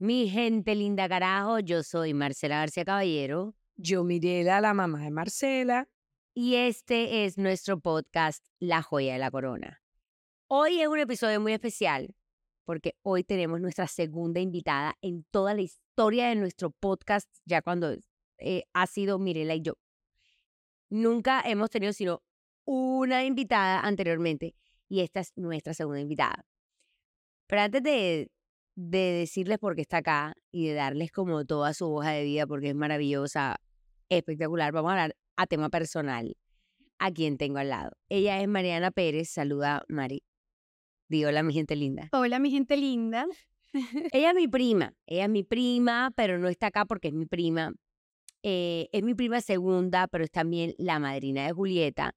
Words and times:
Mi 0.00 0.30
gente 0.30 0.76
linda 0.76 1.08
carajo, 1.08 1.58
yo 1.58 1.82
soy 1.82 2.14
Marcela 2.14 2.60
García 2.60 2.84
Caballero 2.84 3.56
Yo, 3.74 4.04
Mirela, 4.04 4.60
la 4.60 4.72
mamá 4.72 5.02
de 5.02 5.10
Marcela. 5.10 5.88
y 6.34 6.54
este 6.54 7.24
es 7.24 7.36
nuestro 7.36 7.80
podcast 7.80 8.46
La 8.60 8.80
Joya 8.80 9.14
de 9.14 9.18
la 9.18 9.32
Corona. 9.32 9.82
Hoy 10.46 10.80
es 10.80 10.86
un 10.86 11.00
episodio 11.00 11.40
muy 11.40 11.52
especial 11.52 12.14
porque 12.64 12.94
hoy 13.02 13.24
tenemos 13.24 13.60
nuestra 13.60 13.88
segunda 13.88 14.38
invitada 14.38 14.96
en 15.02 15.24
toda 15.32 15.52
la 15.54 15.62
historia 15.62 16.28
de 16.28 16.36
nuestro 16.36 16.70
podcast, 16.70 17.28
ya 17.44 17.60
cuando 17.60 17.96
eh, 18.38 18.62
ha 18.74 18.86
sido 18.86 19.18
Mirela 19.18 19.56
y 19.56 19.62
yo. 19.62 19.78
Nunca 20.90 21.42
hemos 21.44 21.70
tenido 21.70 21.92
sino 21.92 22.22
una 22.64 23.24
invitada 23.24 23.80
anteriormente 23.80 24.54
y 24.88 25.00
esta 25.00 25.18
es 25.18 25.32
nuestra 25.34 25.74
segunda 25.74 26.00
invitada. 26.00 26.46
Pero 27.48 27.62
antes 27.62 27.82
de, 27.82 28.30
de 28.78 29.12
decirles 29.12 29.58
por 29.58 29.74
qué 29.74 29.82
está 29.82 29.96
acá 29.96 30.34
y 30.52 30.68
de 30.68 30.74
darles 30.74 31.10
como 31.10 31.44
toda 31.44 31.74
su 31.74 31.92
hoja 31.92 32.10
de 32.12 32.22
vida 32.22 32.46
porque 32.46 32.68
es 32.68 32.74
maravillosa, 32.76 33.56
espectacular, 34.08 34.70
vamos 34.72 34.90
a 34.90 34.92
hablar 34.92 35.16
a 35.36 35.46
tema 35.46 35.68
personal 35.68 36.36
a 37.00 37.10
quien 37.10 37.38
tengo 37.38 37.58
al 37.58 37.70
lado. 37.70 37.90
Ella 38.08 38.40
es 38.40 38.46
Mariana 38.46 38.92
Pérez, 38.92 39.30
saluda 39.30 39.82
Mari. 39.88 40.22
Di 41.08 41.24
hola 41.24 41.42
mi 41.42 41.52
gente 41.54 41.74
linda. 41.74 42.08
Hola, 42.12 42.38
mi 42.38 42.52
gente 42.52 42.76
linda. 42.76 43.26
Ella 44.12 44.30
es 44.30 44.34
mi 44.36 44.46
prima, 44.46 44.94
ella 45.06 45.24
es 45.24 45.30
mi 45.30 45.42
prima, 45.42 46.12
pero 46.14 46.38
no 46.38 46.48
está 46.48 46.68
acá 46.68 46.84
porque 46.84 47.08
es 47.08 47.14
mi 47.14 47.26
prima. 47.26 47.72
Eh, 48.44 48.88
es 48.92 49.02
mi 49.02 49.14
prima 49.14 49.40
segunda, 49.40 50.06
pero 50.06 50.22
es 50.22 50.30
también 50.30 50.74
la 50.78 51.00
madrina 51.00 51.44
de 51.44 51.52
Julieta, 51.52 52.14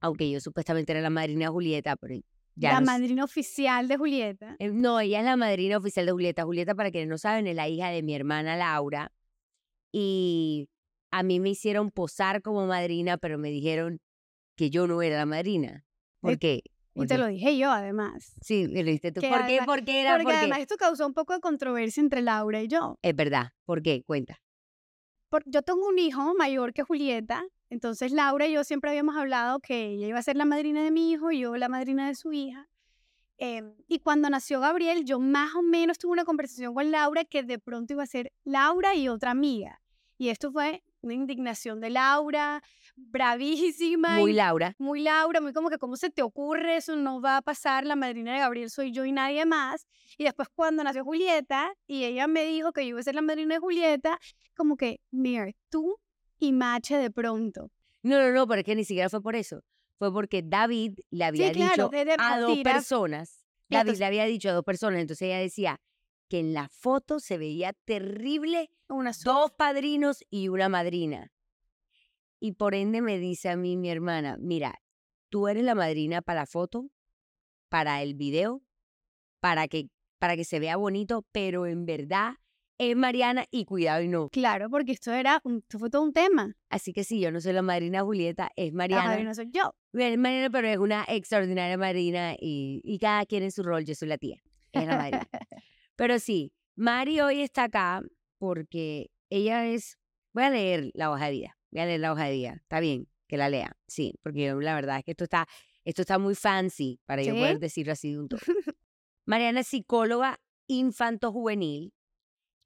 aunque 0.00 0.30
yo 0.30 0.40
supuestamente 0.40 0.92
era 0.92 1.02
la 1.02 1.10
madrina 1.10 1.44
de 1.44 1.50
Julieta, 1.50 1.96
pero 1.96 2.14
ya 2.56 2.72
la 2.72 2.80
no 2.80 2.86
madrina 2.86 3.24
oficial 3.24 3.88
de 3.88 3.96
Julieta. 3.96 4.56
Eh, 4.58 4.68
No, 4.70 5.00
ella 5.00 5.20
es 5.20 5.24
la 5.24 5.36
madrina 5.36 5.76
oficial 5.78 6.06
de 6.06 6.12
Julieta. 6.12 6.44
Julieta, 6.44 6.74
para 6.74 6.90
quienes 6.90 7.08
no 7.08 7.18
saben, 7.18 7.46
es 7.46 7.54
la 7.56 7.68
hija 7.68 7.88
de 7.90 8.02
mi 8.02 8.14
hermana 8.14 8.56
Laura. 8.56 9.12
Y 9.92 10.68
a 11.10 11.22
mí 11.22 11.40
me 11.40 11.50
hicieron 11.50 11.90
posar 11.90 12.42
como 12.42 12.66
madrina, 12.66 13.16
pero 13.18 13.38
me 13.38 13.50
dijeron 13.50 14.00
que 14.56 14.70
yo 14.70 14.86
no 14.86 15.02
era 15.02 15.16
la 15.16 15.26
madrina. 15.26 15.84
¿Por 16.20 16.32
Eh, 16.34 16.38
qué? 16.38 16.62
Y 16.94 17.00
¿Por 17.00 17.06
te 17.06 17.18
lo 17.18 17.26
dije 17.26 17.56
yo, 17.56 17.70
además. 17.70 18.34
Sí, 18.42 18.66
me 18.68 18.80
lo 18.82 18.86
dijiste 18.86 19.12
tú. 19.12 19.20
¿Por 19.20 19.46
qué? 19.46 19.60
¿Por 19.64 19.84
qué 19.84 20.00
era? 20.02 20.12
Porque 20.12 20.24
¿Por 20.24 20.32
qué? 20.32 20.38
además 20.38 20.58
esto 20.60 20.76
causó 20.76 21.06
un 21.06 21.14
poco 21.14 21.32
de 21.32 21.40
controversia 21.40 22.00
entre 22.00 22.20
Laura 22.20 22.62
y 22.62 22.68
yo. 22.68 22.98
Es 23.02 23.14
verdad. 23.14 23.52
¿Por 23.64 23.80
qué? 23.82 24.02
Cuenta. 24.04 24.40
Por- 25.28 25.44
yo 25.46 25.62
tengo 25.62 25.86
un 25.88 25.98
hijo 25.98 26.34
mayor 26.34 26.72
que 26.72 26.82
Julieta, 26.82 27.44
entonces 27.70 28.12
Laura 28.12 28.46
y 28.46 28.52
yo 28.52 28.64
siempre 28.64 28.90
habíamos 28.90 29.16
hablado 29.16 29.60
que 29.60 29.86
ella 29.86 30.06
iba 30.08 30.18
a 30.18 30.22
ser 30.22 30.36
la 30.36 30.44
madrina 30.44 30.82
de 30.82 30.90
mi 30.90 31.10
hijo 31.12 31.30
y 31.30 31.40
yo 31.40 31.56
la 31.56 31.68
madrina 31.68 32.06
de 32.08 32.14
su 32.14 32.32
hija. 32.32 32.68
Em, 33.38 33.74
y 33.88 34.00
cuando 34.00 34.28
nació 34.28 34.60
Gabriel, 34.60 35.04
yo 35.06 35.18
más 35.18 35.54
o 35.54 35.62
menos 35.62 35.98
tuve 35.98 36.12
una 36.12 36.24
conversación 36.26 36.74
con 36.74 36.90
Laura 36.90 37.24
que 37.24 37.42
de 37.42 37.58
pronto 37.58 37.94
iba 37.94 38.02
a 38.02 38.06
ser 38.06 38.32
Laura 38.44 38.94
y 38.94 39.08
otra 39.08 39.30
amiga. 39.30 39.80
Y 40.18 40.28
esto 40.28 40.52
fue 40.52 40.82
una 41.00 41.14
indignación 41.14 41.80
de 41.80 41.88
Laura, 41.88 42.62
bravísima. 42.96 44.18
Muy 44.18 44.32
y- 44.32 44.34
Laura. 44.34 44.74
muy 44.78 45.00
Laura, 45.00 45.40
muy 45.40 45.54
como 45.54 45.70
que, 45.70 45.78
¿cómo 45.78 45.96
se 45.96 46.10
te 46.10 46.20
ocurre? 46.22 46.76
Eso 46.76 46.96
no 46.96 47.22
va 47.22 47.38
a 47.38 47.42
pasar, 47.42 47.86
la 47.86 47.96
madrina 47.96 48.34
de 48.34 48.40
Gabriel 48.40 48.68
soy 48.68 48.92
yo 48.92 49.06
y 49.06 49.12
nadie 49.12 49.46
más. 49.46 49.86
Y 50.18 50.24
después 50.24 50.48
cuando 50.54 50.84
nació 50.84 51.02
Julieta 51.04 51.72
y 51.86 52.04
ella 52.04 52.26
me 52.26 52.44
dijo 52.44 52.72
que 52.72 52.82
yo 52.82 52.88
iba 52.90 53.00
a 53.00 53.02
ser 53.04 53.14
la 53.14 53.22
madrina 53.22 53.54
de 53.54 53.60
Julieta, 53.60 54.18
como 54.54 54.76
que, 54.76 55.00
mira, 55.10 55.46
tú 55.70 55.96
y 56.40 56.52
Mache 56.52 56.96
de 56.96 57.10
pronto. 57.10 57.70
No, 58.02 58.18
no, 58.18 58.32
no, 58.32 58.46
pero 58.46 58.60
es 58.60 58.64
que 58.64 58.74
ni 58.74 58.84
siquiera 58.84 59.08
fue 59.08 59.22
por 59.22 59.36
eso. 59.36 59.62
Fue 59.98 60.12
porque 60.12 60.42
David 60.42 60.98
le 61.10 61.24
había 61.24 61.52
dicho 61.52 61.90
a 62.18 62.40
dos 62.40 62.58
personas. 62.64 63.44
David 63.68 63.80
entonces- 63.80 63.98
le 64.00 64.06
había 64.06 64.24
dicho 64.24 64.48
a 64.48 64.52
dos 64.52 64.64
personas. 64.64 65.00
Entonces 65.00 65.26
ella 65.28 65.38
decía 65.38 65.80
que 66.28 66.40
en 66.40 66.54
la 66.54 66.68
foto 66.68 67.20
se 67.20 67.38
veía 67.38 67.72
terrible 67.84 68.70
Una 68.88 69.12
dos 69.24 69.52
padrinos 69.52 70.24
y 70.30 70.48
una 70.48 70.68
madrina. 70.68 71.30
Y 72.40 72.52
por 72.52 72.74
ende 72.74 73.02
me 73.02 73.18
dice 73.18 73.50
a 73.50 73.56
mí 73.56 73.76
mi 73.76 73.90
hermana, 73.90 74.36
mira, 74.40 74.80
tú 75.28 75.46
eres 75.46 75.62
la 75.62 75.74
madrina 75.74 76.22
para 76.22 76.40
la 76.40 76.46
foto, 76.46 76.90
para 77.68 78.02
el 78.02 78.14
video, 78.14 78.62
para 79.40 79.68
que, 79.68 79.90
para 80.18 80.36
que 80.36 80.44
se 80.44 80.58
vea 80.58 80.76
bonito, 80.76 81.26
pero 81.32 81.66
en 81.66 81.84
verdad 81.84 82.34
es 82.82 82.96
Mariana 82.96 83.44
y 83.50 83.66
cuidado 83.66 84.00
y 84.02 84.08
no. 84.08 84.30
Claro, 84.30 84.70
porque 84.70 84.92
esto 84.92 85.12
era, 85.12 85.40
un- 85.44 85.58
esto 85.58 85.78
fue 85.78 85.90
todo 85.90 86.02
un 86.02 86.14
tema. 86.14 86.56
Así 86.70 86.94
que 86.94 87.04
si 87.04 87.20
yo 87.20 87.30
no 87.30 87.38
soy 87.42 87.52
la 87.52 87.60
madrina 87.60 88.02
Julieta, 88.02 88.50
es 88.56 88.72
La 88.72 88.76
Mariana. 88.78 89.04
madrina 89.04 89.34
soy 89.34 89.50
yo. 89.52 89.74
Es 89.92 90.16
Mariana, 90.16 90.48
pero 90.48 90.66
es 90.66 90.78
una 90.78 91.04
extraordinaria 91.06 91.76
madrina 91.76 92.34
y, 92.40 92.80
y 92.82 92.98
cada 92.98 93.26
quien 93.26 93.42
en 93.42 93.52
su 93.52 93.62
rol, 93.62 93.84
yo 93.84 93.94
soy 93.94 94.08
la 94.08 94.16
tía, 94.16 94.40
es 94.72 94.86
la 94.86 94.96
madrina. 94.96 95.28
Pero 95.96 96.18
sí, 96.18 96.54
Mari 96.76 97.20
hoy 97.20 97.42
está 97.42 97.64
acá 97.64 98.00
porque 98.38 99.10
ella 99.28 99.66
es. 99.66 99.98
Voy 100.32 100.44
a 100.44 100.50
leer 100.50 100.90
la 100.94 101.10
hoja 101.10 101.26
de 101.26 101.32
vida. 101.32 101.58
Voy 101.70 101.82
a 101.82 101.84
leer 101.84 102.00
la 102.00 102.12
hoja 102.12 102.24
de 102.24 102.32
vida. 102.32 102.52
Está 102.62 102.80
bien 102.80 103.06
que 103.28 103.36
la 103.36 103.50
lea. 103.50 103.76
Sí, 103.88 104.14
porque 104.22 104.46
yo, 104.46 104.58
la 104.60 104.74
verdad 104.74 104.96
es 104.98 105.04
que 105.04 105.10
esto 105.10 105.24
está, 105.24 105.46
esto 105.84 106.00
está 106.00 106.18
muy 106.18 106.34
fancy 106.34 106.98
para 107.04 107.22
yo 107.22 107.34
¿Sí? 107.34 107.38
poder 107.40 107.58
decirlo 107.58 107.92
así 107.92 108.12
de 108.12 108.18
un 108.18 108.28
todo. 108.28 108.40
Mariana 109.26 109.60
es 109.60 109.66
psicóloga 109.66 110.40
infanto-juvenil. 110.68 111.92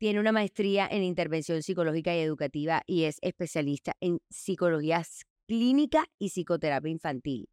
Tiene 0.05 0.21
una 0.21 0.33
maestría 0.33 0.87
en 0.87 1.03
intervención 1.03 1.63
psicológica 1.63 2.15
y 2.15 2.19
educativa 2.19 2.83
y 2.87 3.05
es 3.05 3.17
especialista 3.23 3.95
en 4.03 4.21
psicología 4.29 5.03
clínica 5.49 6.05
y 6.19 6.29
psicoterapia 6.29 6.91
infantil. 6.91 7.49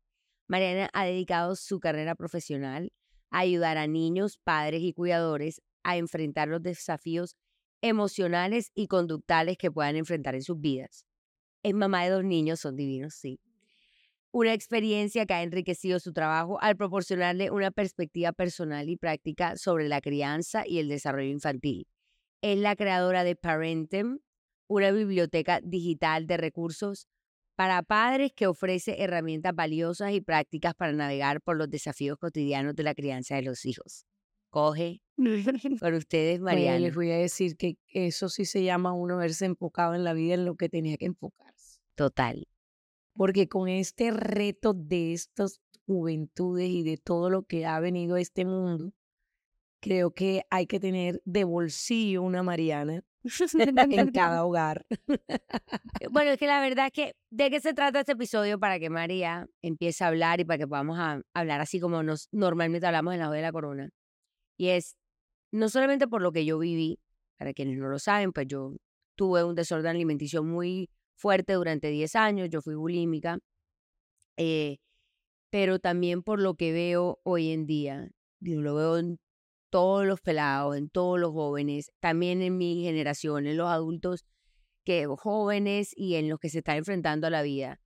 Mariana 0.49 0.89
ha 0.91 1.05
dedicado 1.05 1.55
su 1.55 1.79
carrera 1.79 2.13
profesional 2.13 2.91
a 3.29 3.39
ayudar 3.39 3.77
a 3.77 3.87
niños, 3.87 4.37
padres 4.37 4.81
y 4.81 4.91
cuidadores 4.91 5.61
a 5.83 5.95
enfrentar 5.95 6.49
los 6.49 6.61
desafíos 6.61 7.37
emocionales 7.79 8.71
y 8.75 8.87
conductales 8.87 9.57
que 9.57 9.71
puedan 9.71 9.95
enfrentar 9.95 10.35
en 10.35 10.41
sus 10.41 10.59
vidas. 10.59 11.05
Es 11.63 11.73
mamá 11.73 12.03
de 12.03 12.09
dos 12.09 12.25
niños, 12.25 12.59
son 12.59 12.75
divinos, 12.75 13.13
sí. 13.13 13.39
Una 14.31 14.53
experiencia 14.53 15.25
que 15.25 15.35
ha 15.35 15.43
enriquecido 15.43 16.01
su 16.01 16.11
trabajo 16.11 16.59
al 16.59 16.75
proporcionarle 16.75 17.49
una 17.49 17.71
perspectiva 17.71 18.33
personal 18.33 18.89
y 18.89 18.97
práctica 18.97 19.55
sobre 19.55 19.87
la 19.87 20.01
crianza 20.01 20.67
y 20.67 20.79
el 20.79 20.89
desarrollo 20.89 21.29
infantil. 21.29 21.87
Es 22.41 22.57
la 22.57 22.75
creadora 22.75 23.23
de 23.23 23.35
Parentem, 23.35 24.19
una 24.67 24.91
biblioteca 24.91 25.59
digital 25.61 26.25
de 26.27 26.37
recursos 26.37 27.07
para 27.55 27.83
padres 27.83 28.31
que 28.35 28.47
ofrece 28.47 29.03
herramientas 29.03 29.53
valiosas 29.53 30.13
y 30.13 30.21
prácticas 30.21 30.73
para 30.73 30.93
navegar 30.93 31.41
por 31.41 31.57
los 31.57 31.69
desafíos 31.69 32.17
cotidianos 32.17 32.75
de 32.75 32.83
la 32.83 32.95
crianza 32.95 33.35
de 33.35 33.43
los 33.43 33.65
hijos. 33.65 34.05
Coge 34.49 35.01
con 35.79 35.93
ustedes, 35.93 36.39
Bueno, 36.39 36.55
Mariana. 36.57 36.79
les 36.79 36.95
voy 36.95 37.11
a 37.11 37.17
decir 37.17 37.55
que 37.57 37.77
eso 37.87 38.27
sí 38.29 38.45
se 38.45 38.63
llama 38.63 38.93
uno 38.93 39.17
verse 39.17 39.45
enfocado 39.45 39.93
en 39.93 40.03
la 40.03 40.13
vida 40.13 40.33
en 40.33 40.45
lo 40.45 40.55
que 40.55 40.67
tenía 40.69 40.97
que 40.97 41.05
enfocarse. 41.05 41.79
Total. 41.95 42.47
Porque 43.13 43.47
con 43.47 43.67
este 43.67 44.09
reto 44.11 44.73
de 44.73 45.13
estas 45.13 45.61
juventudes 45.85 46.69
y 46.69 46.83
de 46.83 46.97
todo 46.97 47.29
lo 47.29 47.43
que 47.43 47.65
ha 47.65 47.79
venido 47.79 48.15
a 48.15 48.21
este 48.21 48.45
mundo, 48.45 48.93
creo 49.81 50.11
que 50.11 50.43
hay 50.49 50.67
que 50.67 50.79
tener 50.79 51.21
de 51.25 51.43
bolsillo 51.43 52.21
una 52.23 52.43
Mariana 52.43 53.01
en 53.91 54.11
cada 54.13 54.45
hogar. 54.45 54.85
Eh, 55.99 56.07
Bueno, 56.09 56.31
es 56.31 56.37
que 56.37 56.47
la 56.47 56.61
verdad 56.61 56.87
es 56.87 56.91
que, 56.93 57.13
¿de 57.31 57.49
qué 57.49 57.59
se 57.59 57.73
trata 57.73 57.99
este 57.99 58.13
episodio? 58.13 58.59
Para 58.59 58.79
que 58.79 58.89
María 58.89 59.47
empiece 59.61 60.03
a 60.03 60.07
hablar 60.07 60.39
y 60.39 60.45
para 60.45 60.57
que 60.59 60.67
podamos 60.67 60.97
a- 60.99 61.21
hablar 61.33 61.61
así 61.61 61.79
como 61.79 62.03
nos 62.03 62.29
normalmente 62.31 62.85
hablamos 62.87 63.13
en 63.13 63.19
la 63.19 63.27
Joya 63.27 63.37
de 63.37 63.41
la 63.47 63.51
Corona. 63.51 63.89
Y 64.57 64.69
es, 64.69 64.95
no 65.51 65.69
solamente 65.69 66.07
por 66.07 66.21
lo 66.21 66.31
que 66.31 66.45
yo 66.45 66.59
viví, 66.59 66.99
para 67.37 67.53
quienes 67.53 67.77
no 67.77 67.87
lo 67.87 67.99
saben, 67.99 68.31
pues 68.31 68.47
yo 68.47 68.75
tuve 69.17 69.43
un 69.43 69.55
desorden 69.55 69.91
alimenticio 69.91 70.43
muy 70.43 70.89
fuerte 71.17 71.53
durante 71.53 71.89
10 71.89 72.15
años, 72.15 72.49
yo 72.49 72.61
fui 72.61 72.75
bulímica, 72.75 73.39
eh, 74.37 74.77
pero 75.51 75.79
también 75.79 76.23
por 76.23 76.39
lo 76.39 76.55
que 76.55 76.71
veo 76.71 77.19
hoy 77.23 77.51
en 77.51 77.65
día, 77.65 78.09
digo, 78.39 78.61
lo 78.61 78.75
veo 78.75 78.97
en 78.97 79.19
todos 79.71 80.05
los 80.05 80.21
pelados, 80.21 80.77
en 80.77 80.89
todos 80.89 81.19
los 81.19 81.31
jóvenes, 81.31 81.91
también 81.99 82.41
en 82.43 82.57
mi 82.57 82.83
generación, 82.83 83.47
en 83.47 83.57
los 83.57 83.69
adultos 83.69 84.25
que 84.83 85.07
jóvenes 85.07 85.93
y 85.95 86.15
en 86.15 86.29
los 86.29 86.39
que 86.39 86.49
se 86.49 86.59
están 86.59 86.77
enfrentando 86.77 87.27
a 87.27 87.29
la 87.29 87.41
vida. 87.41 87.79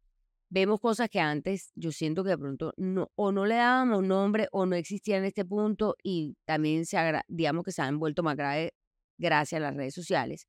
Vemos 0.49 0.79
cosas 0.79 1.09
que 1.09 1.19
antes 1.19 1.71
yo 1.75 1.91
siento 1.91 2.23
que 2.23 2.31
de 2.31 2.37
pronto 2.37 2.73
no, 2.77 3.11
o 3.15 3.31
no 3.31 3.45
le 3.45 3.55
dábamos 3.55 4.03
nombre 4.03 4.47
o 4.51 4.65
no 4.65 4.75
existían 4.75 5.19
en 5.19 5.25
este 5.25 5.45
punto 5.45 5.95
y 6.03 6.35
también 6.45 6.85
se 6.85 6.97
digamos 7.27 7.63
que 7.63 7.71
se 7.71 7.81
han 7.81 7.99
vuelto 7.99 8.23
más 8.23 8.35
graves 8.35 8.71
gracias 9.17 9.59
a 9.59 9.63
las 9.63 9.75
redes 9.75 9.93
sociales. 9.93 10.47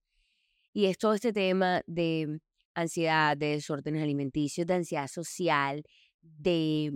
Y 0.72 0.86
es 0.86 0.98
todo 0.98 1.14
este 1.14 1.32
tema 1.32 1.82
de 1.86 2.40
ansiedad, 2.74 3.36
de 3.36 3.52
desórdenes 3.52 4.02
alimenticios, 4.02 4.66
de 4.66 4.74
ansiedad 4.74 5.08
social, 5.08 5.82
de, 6.20 6.92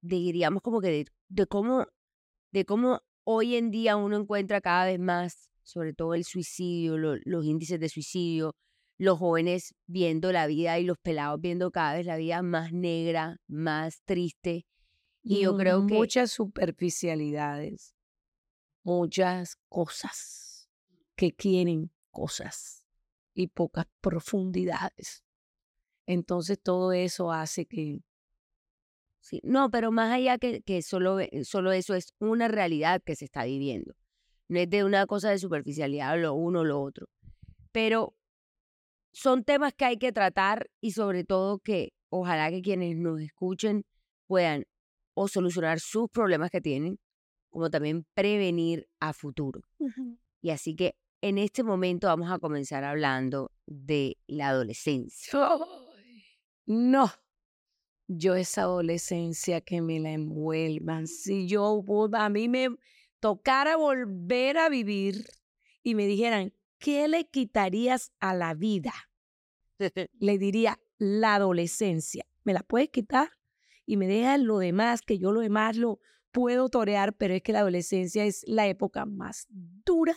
de 0.00 0.16
digamos 0.16 0.62
como 0.62 0.80
que 0.80 0.88
de, 0.88 1.06
de 1.28 1.46
cómo, 1.46 1.86
de 2.52 2.64
cómo 2.64 3.02
hoy 3.30 3.56
en 3.56 3.70
día 3.70 3.96
uno 3.96 4.16
encuentra 4.16 4.62
cada 4.62 4.86
vez 4.86 4.98
más, 4.98 5.50
sobre 5.62 5.92
todo 5.92 6.14
el 6.14 6.24
suicidio, 6.24 6.96
lo- 6.96 7.16
los 7.24 7.44
índices 7.44 7.78
de 7.78 7.90
suicidio, 7.90 8.54
los 8.96 9.18
jóvenes 9.18 9.74
viendo 9.86 10.32
la 10.32 10.46
vida 10.46 10.78
y 10.78 10.84
los 10.84 10.96
pelados 10.96 11.38
viendo 11.38 11.70
cada 11.70 11.92
vez 11.94 12.06
la 12.06 12.16
vida 12.16 12.40
más 12.40 12.72
negra, 12.72 13.36
más 13.46 14.00
triste. 14.06 14.64
Y 15.22 15.40
yo 15.42 15.56
creo 15.58 15.86
que 15.86 15.92
muchas 15.94 16.32
superficialidades, 16.32 17.94
muchas 18.82 19.56
cosas 19.68 20.70
que 21.14 21.32
quieren 21.32 21.90
cosas 22.10 22.86
y 23.34 23.48
pocas 23.48 23.84
profundidades. 24.00 25.22
Entonces 26.06 26.58
todo 26.62 26.92
eso 26.92 27.30
hace 27.30 27.66
que... 27.66 28.00
Sí, 29.20 29.40
no, 29.42 29.70
pero 29.70 29.90
más 29.90 30.12
allá 30.12 30.38
que, 30.38 30.62
que 30.62 30.82
solo, 30.82 31.18
solo 31.44 31.72
eso 31.72 31.94
es 31.94 32.14
una 32.18 32.48
realidad 32.48 33.02
que 33.04 33.16
se 33.16 33.24
está 33.24 33.44
viviendo. 33.44 33.94
No 34.48 34.58
es 34.58 34.70
de 34.70 34.84
una 34.84 35.06
cosa 35.06 35.30
de 35.30 35.38
superficialidad, 35.38 36.18
lo 36.20 36.34
uno 36.34 36.60
o 36.60 36.64
lo 36.64 36.80
otro. 36.80 37.08
Pero 37.72 38.14
son 39.12 39.44
temas 39.44 39.74
que 39.74 39.84
hay 39.84 39.98
que 39.98 40.12
tratar 40.12 40.70
y 40.80 40.92
sobre 40.92 41.24
todo 41.24 41.58
que 41.58 41.92
ojalá 42.08 42.50
que 42.50 42.62
quienes 42.62 42.96
nos 42.96 43.20
escuchen 43.20 43.84
puedan 44.26 44.64
o 45.14 45.28
solucionar 45.28 45.80
sus 45.80 46.08
problemas 46.08 46.50
que 46.50 46.60
tienen, 46.60 46.98
como 47.50 47.70
también 47.70 48.06
prevenir 48.14 48.88
a 49.00 49.12
futuro. 49.12 49.62
Y 50.40 50.50
así 50.50 50.76
que 50.76 50.94
en 51.20 51.38
este 51.38 51.64
momento 51.64 52.06
vamos 52.06 52.30
a 52.30 52.38
comenzar 52.38 52.84
hablando 52.84 53.50
de 53.66 54.16
la 54.26 54.48
adolescencia. 54.48 55.32
No, 56.70 57.10
yo 58.08 58.34
esa 58.34 58.62
adolescencia 58.62 59.60
que 59.60 59.82
me 59.82 60.00
la 60.00 60.12
envuelvan. 60.12 61.06
Si 61.06 61.46
yo 61.46 61.84
a 62.14 62.28
mí 62.30 62.48
me 62.48 62.68
tocara 63.20 63.76
volver 63.76 64.58
a 64.58 64.68
vivir 64.68 65.26
y 65.82 65.94
me 65.94 66.06
dijeran, 66.06 66.54
¿qué 66.78 67.06
le 67.06 67.28
quitarías 67.28 68.12
a 68.18 68.34
la 68.34 68.54
vida? 68.54 68.92
le 70.18 70.38
diría 70.38 70.80
la 70.96 71.36
adolescencia. 71.36 72.26
¿Me 72.44 72.54
la 72.54 72.62
puedes 72.62 72.88
quitar? 72.88 73.30
Y 73.84 73.96
me 73.96 74.06
dejas 74.06 74.40
lo 74.40 74.58
demás, 74.58 75.02
que 75.02 75.18
yo 75.18 75.32
lo 75.32 75.40
demás 75.40 75.76
lo 75.76 76.00
puedo 76.32 76.68
torear, 76.68 77.14
pero 77.16 77.34
es 77.34 77.42
que 77.42 77.52
la 77.52 77.60
adolescencia 77.60 78.24
es 78.24 78.42
la 78.46 78.66
época 78.66 79.04
más 79.04 79.46
dura 79.50 80.16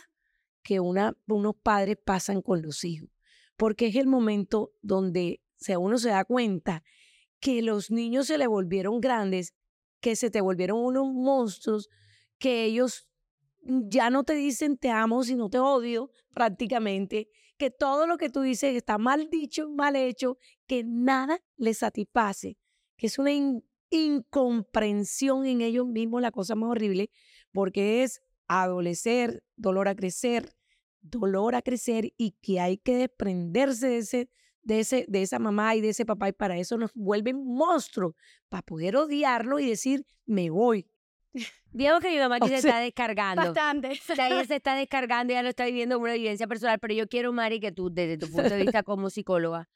que 0.62 0.80
una, 0.80 1.16
unos 1.26 1.56
padres 1.56 1.98
pasan 2.02 2.42
con 2.42 2.62
los 2.62 2.84
hijos, 2.84 3.10
porque 3.56 3.86
es 3.86 3.96
el 3.96 4.06
momento 4.06 4.72
donde 4.80 5.42
sea, 5.56 5.78
uno 5.78 5.98
se 5.98 6.10
da 6.10 6.24
cuenta 6.24 6.84
que 7.42 7.60
los 7.60 7.90
niños 7.90 8.28
se 8.28 8.38
le 8.38 8.46
volvieron 8.46 9.00
grandes, 9.00 9.52
que 10.00 10.14
se 10.14 10.30
te 10.30 10.40
volvieron 10.40 10.78
unos 10.78 11.12
monstruos, 11.12 11.90
que 12.38 12.64
ellos 12.64 13.08
ya 13.64 14.10
no 14.10 14.22
te 14.22 14.34
dicen 14.34 14.78
te 14.78 14.90
amo, 14.90 15.24
sino 15.24 15.50
te 15.50 15.58
odio 15.58 16.10
prácticamente, 16.32 17.28
que 17.58 17.70
todo 17.70 18.06
lo 18.06 18.16
que 18.16 18.30
tú 18.30 18.42
dices 18.42 18.76
está 18.76 18.96
mal 18.96 19.28
dicho, 19.28 19.68
mal 19.68 19.96
hecho, 19.96 20.38
que 20.68 20.84
nada 20.84 21.40
les 21.56 21.78
satisface, 21.78 22.56
que 22.96 23.08
es 23.08 23.18
una 23.18 23.32
incomprensión 23.90 25.44
en 25.44 25.62
ellos 25.62 25.88
mismos, 25.88 26.22
la 26.22 26.30
cosa 26.30 26.54
más 26.54 26.70
horrible, 26.70 27.10
porque 27.50 28.04
es 28.04 28.22
adolecer, 28.46 29.42
dolor 29.56 29.88
a 29.88 29.96
crecer, 29.96 30.54
dolor 31.00 31.56
a 31.56 31.62
crecer 31.62 32.12
y 32.16 32.36
que 32.40 32.60
hay 32.60 32.78
que 32.78 32.96
desprenderse 32.96 33.88
de 33.88 33.98
ese 33.98 34.30
de, 34.62 34.80
ese, 34.80 35.04
de 35.08 35.22
esa 35.22 35.38
mamá 35.38 35.74
y 35.74 35.80
de 35.80 35.90
ese 35.90 36.04
papá 36.04 36.28
y 36.28 36.32
para 36.32 36.58
eso 36.58 36.76
nos 36.76 36.92
vuelven 36.94 37.44
monstruos, 37.44 38.14
para 38.48 38.62
poder 38.62 38.96
odiarlo 38.96 39.58
y 39.58 39.68
decir, 39.68 40.06
me 40.26 40.50
voy. 40.50 40.88
Diego 41.72 42.00
que 42.00 42.10
mi 42.10 42.18
mamá 42.18 42.36
aquí 42.40 42.48
se 42.48 42.56
está 42.56 42.80
descargando. 42.80 43.42
Bastante. 43.42 43.92
O 44.08 44.14
sea, 44.14 44.28
ella 44.28 44.44
se 44.44 44.56
está 44.56 44.74
descargando, 44.76 45.32
ya 45.32 45.42
lo 45.42 45.48
está 45.48 45.64
viviendo 45.64 45.96
como 45.96 46.04
una 46.04 46.14
vivencia 46.14 46.46
personal, 46.46 46.78
pero 46.78 46.94
yo 46.94 47.08
quiero, 47.08 47.32
Mari, 47.32 47.60
que 47.60 47.72
tú, 47.72 47.90
desde 47.92 48.18
tu 48.18 48.30
punto 48.30 48.50
de 48.50 48.62
vista 48.64 48.82
como 48.82 49.10
psicóloga, 49.10 49.68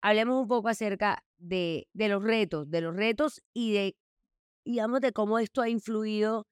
hablemos 0.00 0.40
un 0.40 0.48
poco 0.48 0.68
acerca 0.68 1.24
de, 1.38 1.88
de 1.92 2.08
los 2.08 2.22
retos, 2.22 2.70
de 2.70 2.80
los 2.80 2.96
retos 2.96 3.42
y 3.52 3.72
de, 3.72 3.96
digamos, 4.64 5.00
de 5.00 5.12
cómo 5.12 5.38
esto 5.38 5.62
ha 5.62 5.68
influido 5.68 6.46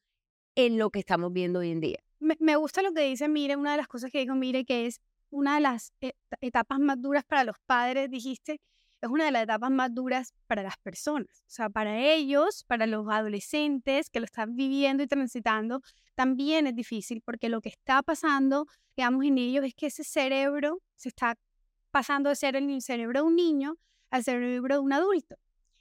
en 0.54 0.78
lo 0.78 0.90
que 0.90 0.98
estamos 0.98 1.32
viendo 1.32 1.60
hoy 1.60 1.70
en 1.70 1.81
día. 1.81 1.98
Me, 2.19 2.36
me 2.38 2.56
gusta 2.56 2.82
lo 2.82 2.93
que 2.93 3.02
dice 3.02 3.28
Mire, 3.28 3.56
una 3.56 3.72
de 3.72 3.78
las 3.78 3.88
cosas 3.88 4.10
que 4.10 4.19
dijo 4.19 4.34
Mire, 4.34 4.64
que 4.64 4.86
es 4.86 5.00
una 5.31 5.55
de 5.56 5.61
las 5.61 5.93
e, 6.00 6.12
etapas 6.41 6.79
más 6.79 7.00
duras 7.00 7.25
para 7.25 7.44
los 7.44 7.56
padres, 7.67 8.11
dijiste, 8.11 8.61
es 9.00 9.09
una 9.09 9.25
de 9.25 9.31
las 9.31 9.44
etapas 9.44 9.71
más 9.71 9.94
duras 9.94 10.35
para 10.47 10.62
las 10.62 10.77
personas. 10.79 11.41
O 11.47 11.50
sea, 11.50 11.71
para 11.71 11.99
ellos, 11.99 12.65
para 12.67 12.87
los 12.87 13.09
adolescentes 13.09 14.11
que 14.11 14.21
lo 14.21 14.27
están 14.27 14.56
viviendo 14.56 15.03
y 15.03 15.06
transitando, 15.06 15.81
también 16.15 16.67
es 16.67 16.75
difícil 16.75 17.23
porque 17.23 17.49
lo 17.49 17.61
que 17.61 17.71
está 17.71 18.03
pasando, 18.03 18.67
digamos, 18.97 19.25
en 19.25 19.38
ellos 19.38 19.65
es 19.65 19.75
que 19.75 19.87
ese 19.87 20.05
cerebro 20.05 20.82
se 20.97 21.09
está 21.09 21.38
pasando 21.91 22.29
de 22.29 22.37
ser 22.37 22.56
el 22.56 22.82
cerebro 22.82 23.21
de 23.21 23.27
un 23.27 23.37
niño 23.37 23.77
al 24.11 24.23
cerebro 24.23 24.75
de 24.75 24.81
un 24.81 24.93
adulto. 24.93 25.37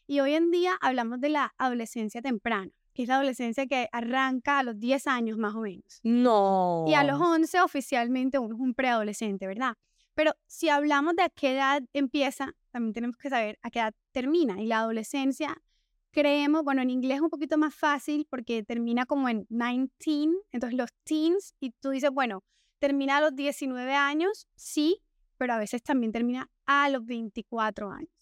Y 0.08 0.22
hoy 0.22 0.34
en 0.34 0.50
día 0.50 0.78
hablamos 0.82 1.20
de 1.20 1.30
la 1.30 1.54
adolescencia 1.58 2.22
temprana 2.22 2.72
que 3.00 3.04
es 3.04 3.08
la 3.08 3.16
adolescencia 3.16 3.66
que 3.66 3.88
arranca 3.94 4.60
a 4.60 4.64
los 4.64 4.78
10 4.78 5.08
años 5.08 5.38
más 5.38 5.56
o 5.56 5.62
menos. 5.62 6.02
No. 6.04 6.84
Y 6.86 6.96
a 6.96 7.06
los 7.06 7.18
11 7.18 7.62
oficialmente 7.62 8.38
uno 8.40 8.56
es 8.56 8.60
un 8.60 8.74
preadolescente, 8.74 9.48
¿verdad? 9.48 9.78
Pero 10.16 10.34
si 10.48 10.68
hablamos 10.68 11.16
de 11.16 11.24
a 11.24 11.30
qué 11.30 11.54
edad 11.54 11.82
empieza, 11.94 12.58
también 12.72 12.92
tenemos 12.92 13.16
que 13.16 13.30
saber 13.30 13.58
a 13.62 13.70
qué 13.70 13.80
edad 13.80 13.94
termina. 14.12 14.62
Y 14.62 14.66
la 14.66 14.80
adolescencia, 14.80 15.56
creemos, 16.12 16.66
bueno, 16.66 16.82
en 16.82 16.90
inglés 16.90 17.16
es 17.16 17.22
un 17.22 17.30
poquito 17.30 17.58
más 17.58 17.74
fácil 17.74 18.28
porque 18.30 18.64
termina 18.64 19.06
como 19.06 19.30
en 19.30 19.48
19, 19.48 20.36
entonces 20.52 20.78
los 20.78 20.90
teens, 21.06 21.56
y 21.62 21.72
tú 21.80 21.92
dices, 21.92 22.12
bueno, 22.12 22.44
termina 22.80 23.16
a 23.16 23.22
los 23.22 23.34
19 23.34 23.94
años, 23.94 24.50
sí, 24.56 25.02
pero 25.38 25.54
a 25.54 25.58
veces 25.58 25.82
también 25.84 26.12
termina 26.12 26.50
a 26.66 26.90
los 26.90 27.06
24 27.06 27.92
años. 27.92 28.19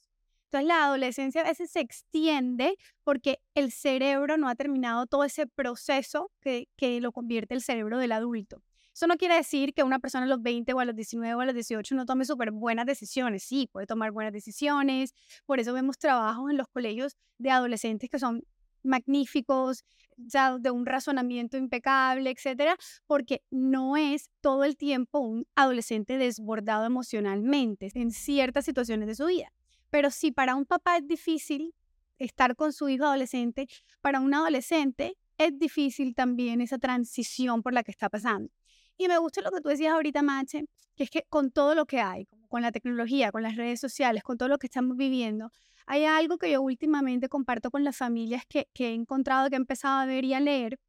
La 0.62 0.86
adolescencia 0.86 1.42
a 1.42 1.45
veces 1.45 1.71
se 1.71 1.80
extiende 1.80 2.77
porque 3.04 3.39
el 3.54 3.71
cerebro 3.71 4.38
no 4.38 4.50
ha 4.50 4.56
terminado 4.56 5.06
todo 5.06 5.24
ese 5.24 5.48
proceso 5.48 6.31
que, 6.42 6.68
que 6.75 7.00
lo 7.01 7.12
convierte 7.12 7.54
el 7.54 7.62
cerebro 7.62 7.98
del 7.98 8.12
adulto. 8.12 8.63
Eso 8.98 9.06
no 9.06 9.18
quiere 9.18 9.36
decir 9.36 9.75
que 9.75 9.83
una 9.83 10.00
persona 10.00 10.25
a 10.25 10.27
los 10.27 10.42
20 10.42 10.74
o 10.74 10.80
a 10.80 10.86
los 10.86 10.95
19 10.95 11.36
o 11.36 11.42
a 11.42 11.45
los 11.45 11.54
18 11.54 11.94
no 11.94 12.07
tome 12.07 12.25
súper 12.25 12.50
buenas 12.50 12.88
decisiones. 12.88 13.44
Sí, 13.44 13.69
puede 13.71 13.86
tomar 13.86 14.12
buenas 14.12 14.33
decisiones. 14.33 15.13
Por 15.45 15.59
eso 15.59 15.71
vemos 15.71 16.00
trabajos 16.00 16.50
en 16.50 16.57
los 16.57 16.68
colegios 16.68 17.15
de 17.38 17.51
adolescentes 17.51 18.09
que 18.09 18.18
son 18.18 18.42
magníficos, 18.81 19.86
ya 20.18 20.57
de 20.57 20.71
un 20.71 20.88
razonamiento 20.88 21.57
impecable, 21.57 22.31
etcétera, 22.31 22.75
porque 23.06 23.44
no 23.51 23.98
es 23.98 24.31
todo 24.42 24.63
el 24.63 24.75
tiempo 24.75 25.19
un 25.19 25.45
adolescente 25.56 26.18
desbordado 26.18 26.86
emocionalmente 26.86 27.92
en 27.94 28.09
ciertas 28.09 28.65
situaciones 28.65 29.07
de 29.07 29.13
su 29.13 29.27
vida. 29.27 29.54
Pero 29.89 30.12
si 30.12 30.31
para 30.31 30.56
un 30.56 30.66
papá 30.66 30.98
es 30.98 31.07
difícil 31.07 31.74
estar 32.18 32.56
con 32.56 32.74
su 32.74 32.89
hijo 32.89 33.06
adolescente, 33.06 33.68
para 34.01 34.19
un 34.19 34.34
adolescente 34.34 35.18
es 35.38 35.57
difícil 35.57 36.16
también 36.16 36.62
esa 36.62 36.78
transición 36.78 37.62
por 37.62 37.74
la 37.74 37.84
que 37.84 37.92
está 37.92 38.10
pasando. 38.10 38.51
Y 38.98 39.07
me 39.07 39.18
gusta 39.19 39.42
lo 39.42 39.51
que 39.51 39.62
tú 39.62 39.69
decías 39.69 39.94
ahorita, 39.94 40.24
Mache, 40.24 40.66
que 40.95 41.04
es 41.04 41.10
que 41.12 41.24
con 41.30 41.51
todo 41.51 41.76
lo 41.76 41.85
que 41.85 42.02
hay, 42.02 42.28
con 42.47 42.64
la 42.64 42.71
tecnología, 42.71 43.31
con 43.31 43.44
las 43.44 43.56
redes 43.56 43.80
sociales, 43.80 44.23
con 44.23 44.38
todo 44.38 44.50
lo 44.50 44.57
que 44.57 44.66
estamos 44.66 44.97
viviendo, 44.97 45.52
hay 45.85 46.06
algo 46.06 46.38
que 46.38 46.52
yo 46.52 46.62
últimamente 46.62 47.30
comparto 47.30 47.69
con 47.69 47.83
las 47.83 47.95
familias 47.95 48.44
que, 48.47 48.68
que 48.73 48.90
he 48.90 48.94
encontrado, 48.94 49.50
que 49.50 49.56
he 49.56 49.57
empezado 49.57 50.00
a 50.00 50.06
ver 50.06 50.26
y 50.26 50.33
a 50.33 50.40
leer, 50.40 50.80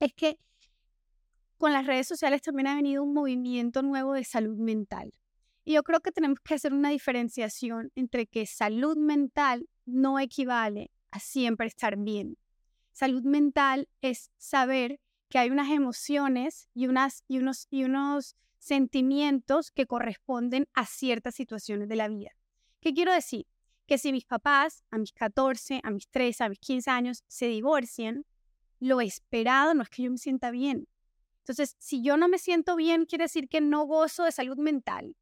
es 0.00 0.12
que 0.14 0.38
con 1.56 1.72
las 1.72 1.86
redes 1.86 2.06
sociales 2.06 2.42
también 2.42 2.66
ha 2.66 2.76
venido 2.76 3.02
un 3.02 3.14
movimiento 3.14 3.82
nuevo 3.82 4.14
de 4.14 4.24
salud 4.24 4.56
mental. 4.56 5.12
Y 5.68 5.74
yo 5.74 5.82
creo 5.82 6.00
que 6.00 6.12
tenemos 6.12 6.40
que 6.40 6.54
hacer 6.54 6.72
una 6.72 6.88
diferenciación 6.88 7.92
entre 7.94 8.26
que 8.26 8.46
salud 8.46 8.96
mental 8.96 9.68
no 9.84 10.18
equivale 10.18 10.90
a 11.10 11.20
siempre 11.20 11.66
estar 11.66 11.98
bien. 11.98 12.38
Salud 12.92 13.22
mental 13.24 13.86
es 14.00 14.30
saber 14.38 14.98
que 15.28 15.38
hay 15.38 15.50
unas 15.50 15.70
emociones 15.70 16.70
y, 16.72 16.86
unas, 16.86 17.22
y, 17.28 17.36
unos, 17.36 17.66
y 17.68 17.84
unos 17.84 18.34
sentimientos 18.56 19.70
que 19.70 19.84
corresponden 19.84 20.66
a 20.72 20.86
ciertas 20.86 21.34
situaciones 21.34 21.86
de 21.90 21.96
la 21.96 22.08
vida. 22.08 22.30
¿Qué 22.80 22.94
quiero 22.94 23.12
decir? 23.12 23.46
Que 23.84 23.98
si 23.98 24.10
mis 24.10 24.24
papás 24.24 24.84
a 24.90 24.96
mis 24.96 25.12
14, 25.12 25.82
a 25.84 25.90
mis 25.90 26.08
13, 26.08 26.44
a 26.44 26.48
mis 26.48 26.60
15 26.60 26.90
años 26.90 27.24
se 27.26 27.46
divorcian, 27.46 28.24
lo 28.80 29.02
esperado 29.02 29.74
no 29.74 29.82
es 29.82 29.90
que 29.90 30.04
yo 30.04 30.10
me 30.10 30.16
sienta 30.16 30.50
bien. 30.50 30.88
Entonces, 31.40 31.76
si 31.78 32.02
yo 32.02 32.16
no 32.16 32.26
me 32.26 32.38
siento 32.38 32.74
bien, 32.74 33.04
quiere 33.04 33.24
decir 33.24 33.50
que 33.50 33.60
no 33.60 33.84
gozo 33.84 34.24
de 34.24 34.32
salud 34.32 34.56
mental. 34.56 35.14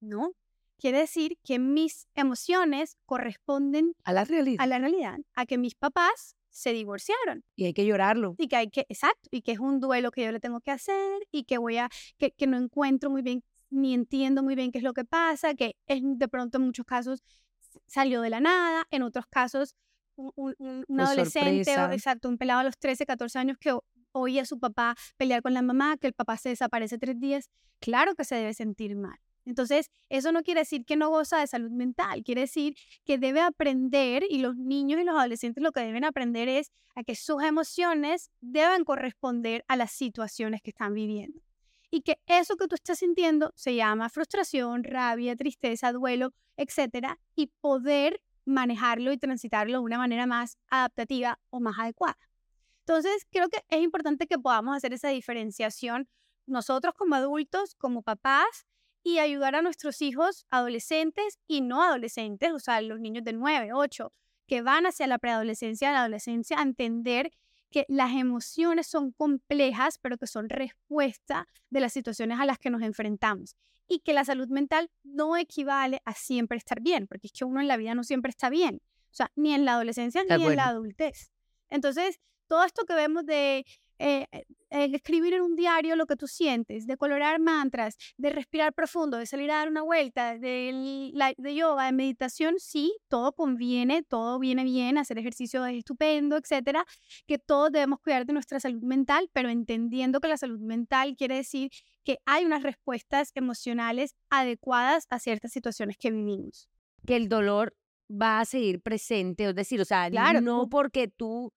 ¿No? 0.00 0.32
Quiere 0.78 0.98
decir 0.98 1.38
que 1.42 1.58
mis 1.58 2.06
emociones 2.14 2.96
corresponden 3.04 3.94
a 4.04 4.12
la 4.12 4.24
realidad. 4.24 4.62
A 4.62 4.66
la 4.66 4.78
realidad, 4.78 5.18
a 5.34 5.44
que 5.44 5.58
mis 5.58 5.74
papás 5.74 6.36
se 6.50 6.72
divorciaron. 6.72 7.44
Y 7.56 7.64
hay 7.64 7.72
que 7.72 7.84
llorarlo. 7.84 8.34
Y 8.38 8.48
que 8.48 8.56
hay 8.56 8.70
que, 8.70 8.86
exacto, 8.88 9.28
y 9.32 9.42
que 9.42 9.52
es 9.52 9.58
un 9.58 9.80
duelo 9.80 10.10
que 10.10 10.24
yo 10.24 10.32
le 10.32 10.40
tengo 10.40 10.60
que 10.60 10.70
hacer 10.70 11.26
y 11.32 11.44
que 11.44 11.58
voy 11.58 11.78
a, 11.78 11.88
que, 12.16 12.30
que 12.30 12.46
no 12.46 12.56
encuentro 12.56 13.10
muy 13.10 13.22
bien, 13.22 13.42
ni 13.70 13.92
entiendo 13.92 14.42
muy 14.42 14.54
bien 14.54 14.70
qué 14.70 14.78
es 14.78 14.84
lo 14.84 14.94
que 14.94 15.04
pasa, 15.04 15.54
que 15.54 15.76
es 15.86 16.00
de 16.02 16.28
pronto 16.28 16.58
en 16.58 16.64
muchos 16.64 16.86
casos 16.86 17.22
salió 17.86 18.20
de 18.22 18.30
la 18.30 18.40
nada, 18.40 18.86
en 18.90 19.02
otros 19.02 19.26
casos 19.26 19.74
un, 20.16 20.54
un, 20.88 21.00
adolescente, 21.00 21.78
o, 21.78 21.92
exacto, 21.92 22.28
un 22.28 22.38
pelado 22.38 22.60
a 22.60 22.64
los 22.64 22.76
13, 22.78 23.06
14 23.06 23.38
años 23.38 23.56
que 23.58 23.76
oía 24.12 24.42
a 24.42 24.46
su 24.46 24.58
papá 24.58 24.96
pelear 25.16 25.42
con 25.42 25.54
la 25.54 25.62
mamá, 25.62 25.96
que 25.96 26.08
el 26.08 26.12
papá 26.12 26.36
se 26.36 26.48
desaparece 26.48 26.98
tres 26.98 27.20
días, 27.20 27.50
claro 27.78 28.14
que 28.14 28.24
se 28.24 28.34
debe 28.34 28.54
sentir 28.54 28.96
mal. 28.96 29.18
Entonces, 29.48 29.90
eso 30.10 30.30
no 30.30 30.42
quiere 30.42 30.60
decir 30.60 30.84
que 30.84 30.94
no 30.96 31.08
goza 31.08 31.38
de 31.38 31.46
salud 31.46 31.70
mental, 31.70 32.22
quiere 32.22 32.42
decir 32.42 32.74
que 33.06 33.16
debe 33.16 33.40
aprender 33.40 34.22
y 34.28 34.40
los 34.40 34.56
niños 34.56 35.00
y 35.00 35.04
los 35.04 35.16
adolescentes 35.18 35.62
lo 35.62 35.72
que 35.72 35.80
deben 35.80 36.04
aprender 36.04 36.48
es 36.50 36.70
a 36.94 37.02
que 37.02 37.14
sus 37.14 37.42
emociones 37.42 38.30
deben 38.42 38.84
corresponder 38.84 39.64
a 39.66 39.76
las 39.76 39.90
situaciones 39.92 40.60
que 40.62 40.70
están 40.70 40.92
viviendo. 40.94 41.40
y 41.90 42.02
que 42.02 42.18
eso 42.26 42.56
que 42.56 42.68
tú 42.68 42.74
estás 42.74 42.98
sintiendo 42.98 43.50
se 43.56 43.74
llama 43.74 44.10
frustración, 44.10 44.84
rabia, 44.84 45.34
tristeza, 45.36 45.90
duelo, 45.92 46.34
etcétera, 46.58 47.18
y 47.34 47.46
poder 47.62 48.20
manejarlo 48.44 49.10
y 49.12 49.16
transitarlo 49.18 49.78
de 49.78 49.84
una 49.84 49.96
manera 49.96 50.26
más 50.26 50.58
adaptativa 50.68 51.38
o 51.48 51.60
más 51.60 51.78
adecuada. 51.78 52.18
Entonces, 52.80 53.26
creo 53.30 53.48
que 53.48 53.64
es 53.70 53.82
importante 53.82 54.26
que 54.26 54.38
podamos 54.38 54.76
hacer 54.76 54.92
esa 54.92 55.08
diferenciación 55.08 56.08
nosotros 56.46 56.94
como 56.94 57.14
adultos, 57.14 57.74
como 57.76 58.02
papás, 58.02 58.66
y 59.02 59.18
ayudar 59.18 59.54
a 59.54 59.62
nuestros 59.62 60.02
hijos 60.02 60.46
adolescentes 60.50 61.38
y 61.46 61.60
no 61.60 61.82
adolescentes, 61.82 62.52
o 62.52 62.58
sea, 62.58 62.80
los 62.80 63.00
niños 63.00 63.24
de 63.24 63.32
9, 63.32 63.70
8, 63.72 64.12
que 64.46 64.62
van 64.62 64.86
hacia 64.86 65.06
la 65.06 65.18
preadolescencia, 65.18 65.92
la 65.92 66.00
adolescencia, 66.00 66.58
a 66.58 66.62
entender 66.62 67.30
que 67.70 67.84
las 67.88 68.12
emociones 68.12 68.86
son 68.86 69.12
complejas, 69.12 69.98
pero 69.98 70.16
que 70.16 70.26
son 70.26 70.48
respuesta 70.48 71.46
de 71.70 71.80
las 71.80 71.92
situaciones 71.92 72.40
a 72.40 72.46
las 72.46 72.58
que 72.58 72.70
nos 72.70 72.82
enfrentamos. 72.82 73.56
Y 73.86 74.00
que 74.00 74.12
la 74.12 74.24
salud 74.24 74.48
mental 74.48 74.90
no 75.02 75.36
equivale 75.36 76.00
a 76.04 76.14
siempre 76.14 76.58
estar 76.58 76.80
bien, 76.80 77.06
porque 77.06 77.28
es 77.28 77.32
que 77.32 77.44
uno 77.44 77.60
en 77.60 77.68
la 77.68 77.76
vida 77.76 77.94
no 77.94 78.04
siempre 78.04 78.30
está 78.30 78.50
bien. 78.50 78.82
O 79.10 79.14
sea, 79.14 79.30
ni 79.34 79.54
en 79.54 79.64
la 79.64 79.72
adolescencia 79.74 80.22
ni 80.24 80.44
en 80.44 80.56
la 80.56 80.68
adultez. 80.68 81.30
Entonces, 81.70 82.20
todo 82.46 82.64
esto 82.64 82.84
que 82.84 82.94
vemos 82.94 83.24
de 83.26 83.64
eh, 83.98 84.26
eh, 84.70 84.90
escribir 84.94 85.34
en 85.34 85.42
un 85.42 85.56
diario 85.56 85.96
lo 85.96 86.06
que 86.06 86.16
tú 86.16 86.26
sientes, 86.26 86.86
de 86.86 86.96
colorar 86.96 87.40
mantras, 87.40 87.96
de 88.16 88.30
respirar 88.30 88.72
profundo, 88.74 89.16
de 89.16 89.26
salir 89.26 89.50
a 89.50 89.56
dar 89.56 89.68
una 89.68 89.82
vuelta, 89.82 90.38
de, 90.38 91.12
de 91.36 91.54
yoga, 91.54 91.86
de 91.86 91.92
meditación, 91.92 92.56
sí, 92.58 92.94
todo 93.08 93.32
conviene, 93.32 94.02
todo 94.02 94.38
viene 94.38 94.64
bien, 94.64 94.98
hacer 94.98 95.18
ejercicio 95.18 95.64
es 95.66 95.78
estupendo, 95.78 96.36
etcétera, 96.36 96.84
que 97.26 97.38
todos 97.38 97.72
debemos 97.72 98.00
cuidar 98.00 98.26
de 98.26 98.34
nuestra 98.34 98.60
salud 98.60 98.82
mental, 98.82 99.30
pero 99.32 99.48
entendiendo 99.48 100.20
que 100.20 100.28
la 100.28 100.36
salud 100.36 100.60
mental 100.60 101.16
quiere 101.16 101.36
decir 101.36 101.70
que 102.04 102.18
hay 102.24 102.44
unas 102.44 102.62
respuestas 102.62 103.32
emocionales 103.34 104.14
adecuadas 104.30 105.06
a 105.10 105.18
ciertas 105.18 105.52
situaciones 105.52 105.96
que 105.96 106.10
vivimos. 106.10 106.68
Que 107.06 107.16
el 107.16 107.28
dolor 107.28 107.74
va 108.10 108.40
a 108.40 108.44
seguir 108.44 108.80
presente, 108.80 109.44
es 109.48 109.54
decir, 109.54 109.80
o 109.80 109.84
sea, 109.84 110.10
claro, 110.10 110.40
no 110.40 110.68
porque 110.68 111.08
tú 111.08 111.52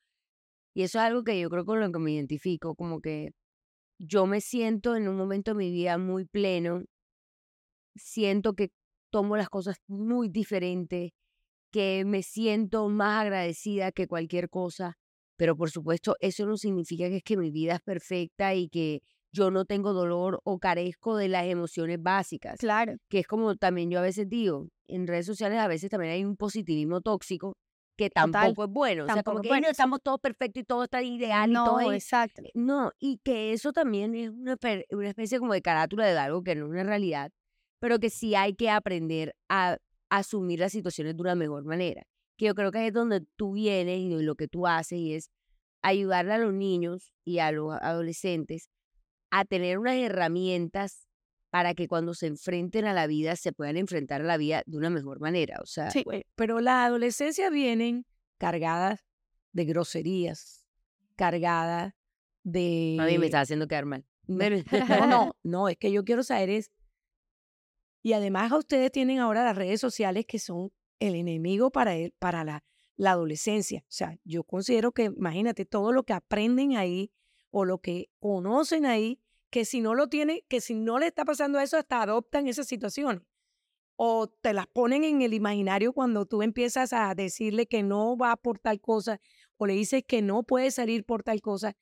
y 0.74 0.84
eso 0.84 1.00
es 1.00 1.06
algo 1.06 1.24
que 1.24 1.40
yo 1.40 1.50
creo 1.50 1.66
con 1.66 1.80
lo 1.80 1.92
que 1.92 2.00
me 2.00 2.12
identifico, 2.12 2.76
como 2.76 3.02
que 3.02 3.32
yo 4.00 4.26
me 4.26 4.42
siento 4.42 4.96
en 4.96 5.08
un 5.08 5.18
momento 5.18 5.52
de 5.52 5.58
mi 5.58 5.72
vida 5.72 5.98
muy 5.98 6.26
pleno, 6.26 6.84
siento 7.96 8.54
que 8.54 8.72
tomo 9.12 9.38
las 9.38 9.50
cosas 9.50 9.78
muy 9.88 10.30
diferente, 10.30 11.14
que 11.72 12.04
me 12.06 12.24
siento 12.24 12.88
más 12.90 13.22
agradecida 13.22 13.92
que 13.92 14.08
cualquier 14.08 14.50
cosa, 14.50 14.98
pero 15.38 15.56
por 15.56 15.72
supuesto 15.72 16.16
eso 16.20 16.46
no 16.46 16.58
significa 16.58 17.10
que 17.10 17.18
es 17.18 17.24
que 17.24 17.38
mi 17.38 17.52
vida 17.52 17.76
es 17.76 17.82
perfecta 17.82 18.54
y 18.56 18.70
que 18.70 19.02
yo 19.34 19.50
no 19.50 19.66
tengo 19.66 19.94
dolor 19.94 20.42
o 20.44 20.60
carezco 20.60 21.16
de 21.16 21.30
las 21.30 21.46
emociones 21.46 22.02
básicas. 22.02 22.60
Claro. 22.60 22.96
Que 23.10 23.20
es 23.20 23.28
como 23.28 23.56
también 23.56 23.90
yo 23.90 24.00
a 24.00 24.02
veces 24.02 24.28
digo, 24.28 24.68
en 24.88 25.08
redes 25.08 25.26
sociales 25.26 25.60
a 25.60 25.68
veces 25.68 25.90
también 25.90 26.14
hay 26.14 26.26
un 26.26 26.36
positivismo 26.36 27.02
tóxico 27.02 27.54
que 28.02 28.10
tampoco 28.10 28.64
es 28.64 28.70
bueno. 28.70 29.04
o 29.04 29.08
sea, 29.08 29.22
como 29.22 29.42
que 29.42 29.48
bueno. 29.48 29.68
estamos 29.68 30.02
todos 30.02 30.20
perfectos 30.20 30.62
y 30.62 30.64
todo 30.64 30.86
está 30.86 31.04
ideal 31.04 31.52
no, 31.52 31.64
y 31.64 31.84
todo. 31.84 31.94
exacto. 31.94 32.42
No, 32.56 32.92
y 33.00 33.20
que 33.24 33.54
eso 33.54 33.74
también 33.74 34.16
es 34.16 34.30
una, 34.32 34.58
una 34.90 35.08
especie 35.08 35.38
como 35.38 35.54
de 35.54 35.62
carátula 35.62 36.08
de 36.08 36.18
algo 36.18 36.44
que 36.44 36.56
no 36.56 36.66
es 36.66 36.72
una 36.72 36.84
realidad, 36.84 37.32
pero 37.80 38.00
que 38.00 38.10
sí 38.10 38.34
hay 38.34 38.56
que 38.56 38.72
aprender 38.72 39.36
a, 39.50 39.78
asumir 40.10 40.60
las 40.60 40.72
situaciones 40.72 41.16
de 41.16 41.22
una 41.22 41.36
mejor 41.36 41.64
manera. 41.64 42.04
Que 42.38 42.48
yo 42.48 42.56
creo 42.56 42.72
que 42.72 42.88
es 42.88 42.94
donde 42.94 43.22
tú 43.38 43.54
vienes 43.54 44.00
y 44.00 44.10
lo 44.10 44.36
que 44.36 44.48
tú 44.48 44.68
haces 44.68 44.98
y 44.98 45.14
es 45.14 45.30
ayudarle 45.84 46.34
a 46.34 46.38
los 46.40 46.54
niños 46.54 47.14
y 47.24 47.40
a 47.40 47.52
los 47.52 47.72
adolescentes 47.82 48.70
a 49.30 49.46
tener 49.46 49.78
unas 49.78 49.96
herramientas 49.96 51.08
para 51.52 51.74
que 51.76 51.88
cuando 51.88 52.14
se 52.14 52.28
enfrenten 52.28 52.86
a 52.86 52.94
la 52.94 53.08
vida 53.08 53.36
se 53.36 53.52
puedan 53.52 53.76
enfrentar 53.76 54.22
a 54.22 54.24
la 54.24 54.38
vida 54.38 54.64
de 54.66 54.78
una 54.78 54.90
mejor 54.90 55.20
manera. 55.20 55.60
O 55.62 55.66
sea, 55.66 55.92
sí, 55.92 56.04
pero 56.36 56.62
la 56.62 56.86
adolescencia 56.86 57.50
vienen 57.50 58.06
cargadas 58.38 59.06
de 59.52 59.66
groserías, 59.66 60.66
cargadas 61.18 61.94
de... 62.44 62.98
A 63.00 63.06
mí 63.06 63.18
me 63.18 63.26
está 63.26 63.42
haciendo 63.42 63.68
quedar 63.68 63.86
mal. 63.86 64.06
No, 64.28 65.08
no, 65.08 65.36
no, 65.44 65.70
es 65.70 65.78
que 65.78 65.92
yo 65.92 66.06
quiero 66.06 66.24
saber 66.24 66.50
es... 66.50 66.72
Y 68.02 68.14
además 68.14 68.52
a 68.52 68.58
ustedes 68.58 68.92
tienen 68.92 69.20
ahora 69.20 69.44
las 69.44 69.56
redes 69.56 69.80
sociales 69.82 70.26
que 70.26 70.40
son 70.40 70.72
el 71.00 71.16
enemigo 71.16 71.70
para, 71.70 71.96
él, 71.96 72.16
para 72.18 72.46
la, 72.46 72.64
la 72.96 73.12
adolescencia. 73.12 73.82
O 73.82 73.92
sea, 73.92 74.18
yo 74.24 74.44
considero 74.46 74.94
que, 74.94 75.04
imagínate, 75.04 75.66
todo 75.66 75.92
lo 75.92 76.04
que 76.04 76.14
aprenden 76.14 76.78
ahí 76.78 77.12
o 77.52 77.66
lo 77.66 77.80
que 77.80 78.10
conocen 78.20 78.86
ahí 78.86 79.20
que 79.52 79.66
si 79.66 79.82
no 79.82 79.94
lo 79.94 80.08
tiene, 80.08 80.44
que 80.48 80.62
si 80.62 80.74
no 80.74 80.98
le 80.98 81.08
está 81.08 81.26
pasando 81.26 81.60
eso, 81.60 81.78
hasta 81.78 82.02
adoptan 82.02 82.48
esas 82.48 82.68
situaciones. 82.68 83.22
O 83.98 84.28
te 84.28 84.54
las 84.54 84.66
ponen 84.66 85.04
en 85.04 85.22
el 85.22 85.34
imaginario 85.34 85.94
cuando 85.94 86.26
tú 86.26 86.42
empiezas 86.42 86.94
a 86.94 87.14
decirle 87.14 87.68
que 87.68 87.84
no 87.84 88.18
va 88.18 88.36
por 88.38 88.58
tal 88.58 88.80
cosa 88.82 89.20
o 89.58 89.68
le 89.68 89.74
dices 89.74 90.04
que 90.08 90.24
no 90.24 90.42
puede 90.44 90.72
salir 90.72 91.06
por 91.06 91.22
tal 91.22 91.42
cosa. 91.42 91.76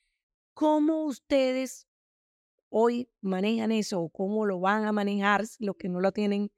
¿Cómo 0.54 1.06
ustedes 1.06 1.88
hoy 2.70 3.10
manejan 3.22 3.72
eso 3.72 4.02
o 4.02 4.10
cómo 4.10 4.46
lo 4.46 4.60
van 4.60 4.84
a 4.84 4.92
manejar 4.92 5.46
los 5.60 5.78
que 5.78 5.88
no 5.88 6.02
lo 6.02 6.12
tienen? 6.12 6.52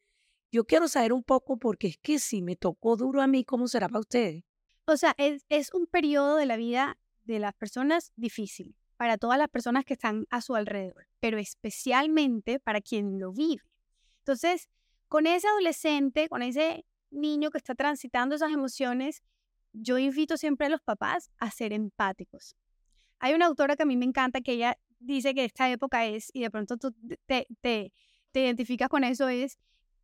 Yo 0.52 0.66
quiero 0.66 0.88
saber 0.88 1.14
un 1.14 1.24
poco 1.24 1.58
porque 1.58 1.88
es 1.88 1.98
que 1.98 2.18
si 2.18 2.42
me 2.42 2.56
tocó 2.56 2.96
duro 2.96 3.22
a 3.22 3.28
mí, 3.28 3.44
¿cómo 3.44 3.68
será 3.68 3.88
para 3.88 4.00
ustedes? 4.00 4.44
O 4.86 4.98
sea, 4.98 5.14
es, 5.18 5.46
es 5.50 5.74
un 5.74 5.86
periodo 5.86 6.38
de 6.38 6.46
la 6.46 6.56
vida 6.56 6.98
de 7.26 7.38
las 7.40 7.54
personas 7.54 8.14
difícil 8.16 8.76
para 9.02 9.18
todas 9.18 9.40
las 9.40 9.50
personas 9.50 9.84
que 9.84 9.94
están 9.96 10.28
a 10.30 10.42
su 10.42 10.54
alrededor, 10.54 11.08
pero 11.20 11.40
especialmente 11.40 12.60
para 12.60 12.82
quien 12.82 13.18
lo 13.18 13.34
vive. 13.34 13.64
Entonces, 14.20 14.70
con 15.08 15.26
ese 15.26 15.48
adolescente, 15.48 16.30
con 16.30 16.44
ese 16.44 16.86
niño 17.10 17.50
que 17.50 17.58
está 17.58 17.74
transitando 17.74 18.36
esas 18.36 18.52
emociones, 18.52 19.24
yo 19.74 19.98
invito 19.98 20.38
siempre 20.38 20.68
a 20.68 20.70
los 20.70 20.82
papás 20.82 21.32
a 21.40 21.50
ser 21.50 21.74
empáticos. 21.74 22.56
Hay 23.18 23.34
una 23.34 23.48
autora 23.48 23.76
que 23.76 23.82
a 23.82 23.86
mí 23.88 23.98
me 23.98 24.06
encanta 24.06 24.40
que 24.42 24.52
ella 24.52 24.78
dice 25.00 25.34
que 25.34 25.46
esta 25.46 25.68
época 25.72 26.06
es, 26.06 26.30
y 26.32 26.42
de 26.42 26.52
pronto 26.52 26.78
tú 26.78 26.94
te, 27.26 27.48
te, 27.60 27.92
te 28.32 28.40
identificas 28.40 28.88
con 28.88 29.04
eso, 29.04 29.30
es 29.30 29.58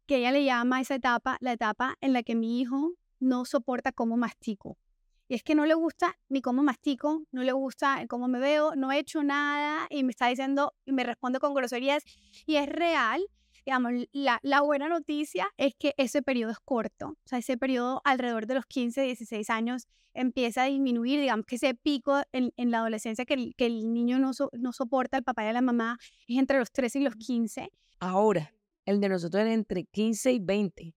que 0.08 0.16
ella 0.16 0.32
le 0.32 0.44
llama 0.44 0.78
a 0.78 0.82
esa 0.82 0.96
etapa 0.96 1.38
la 1.40 1.52
etapa 1.52 1.98
en 2.02 2.14
la 2.14 2.24
que 2.24 2.34
mi 2.34 2.60
hijo 2.60 2.94
no 3.20 3.46
soporta 3.46 3.92
cómo 3.92 4.18
mastico. 4.18 4.76
Y 5.28 5.36
es 5.36 5.44
que 5.44 5.56
no 5.56 5.66
le 5.66 5.74
gusta 5.74 6.16
ni 6.30 6.42
cómo 6.42 6.64
mastico, 6.64 7.24
no 7.32 7.44
le 7.44 7.52
gusta 7.52 8.06
cómo 8.08 8.28
me 8.28 8.40
veo, 8.40 8.76
no 8.76 8.92
he 8.92 9.00
hecho 9.00 9.24
nada 9.24 9.88
y 9.90 10.04
me 10.04 10.12
está 10.12 10.28
diciendo 10.28 10.74
y 10.86 10.94
me 10.94 11.04
responde 11.04 11.40
con 11.40 11.54
groserías. 11.54 12.04
Y 12.46 12.56
es 12.56 12.68
real. 12.68 13.22
Digamos, 13.66 13.92
la, 14.14 14.40
la 14.44 14.62
buena 14.62 14.88
noticia 14.88 15.50
es 15.58 15.74
que 15.78 15.94
ese 15.98 16.22
periodo 16.22 16.52
es 16.52 16.60
corto. 16.64 17.08
O 17.10 17.18
sea, 17.26 17.40
ese 17.40 17.58
periodo 17.58 18.02
alrededor 18.06 18.48
de 18.48 18.54
los 18.54 18.66
15, 18.66 19.02
16 19.02 19.50
años 19.50 19.88
empieza 20.14 20.64
a 20.64 20.66
disminuir. 20.68 21.20
Digamos 21.20 21.46
que 21.46 21.58
ese 21.58 21.76
pico 21.76 22.22
en, 22.32 22.54
en 22.56 22.72
la 22.72 22.80
adolescencia 22.80 23.26
que 23.26 23.34
el, 23.34 23.56
que 23.58 23.66
el 23.66 23.94
niño 23.94 24.20
no, 24.20 24.32
no 24.54 24.72
soporta, 24.72 25.18
el 25.18 25.24
papá 25.24 25.50
y 25.50 25.52
la 25.52 25.62
mamá, 25.62 25.98
es 26.28 26.38
entre 26.38 26.60
los 26.60 26.72
13 26.72 27.00
y 27.00 27.04
los 27.04 27.16
15. 27.16 27.70
Ahora, 28.00 28.54
el 28.86 29.02
de 29.02 29.10
nosotros 29.10 29.42
era 29.42 29.54
entre 29.54 29.84
15 29.84 30.32
y 30.32 30.40
20. 30.40 30.96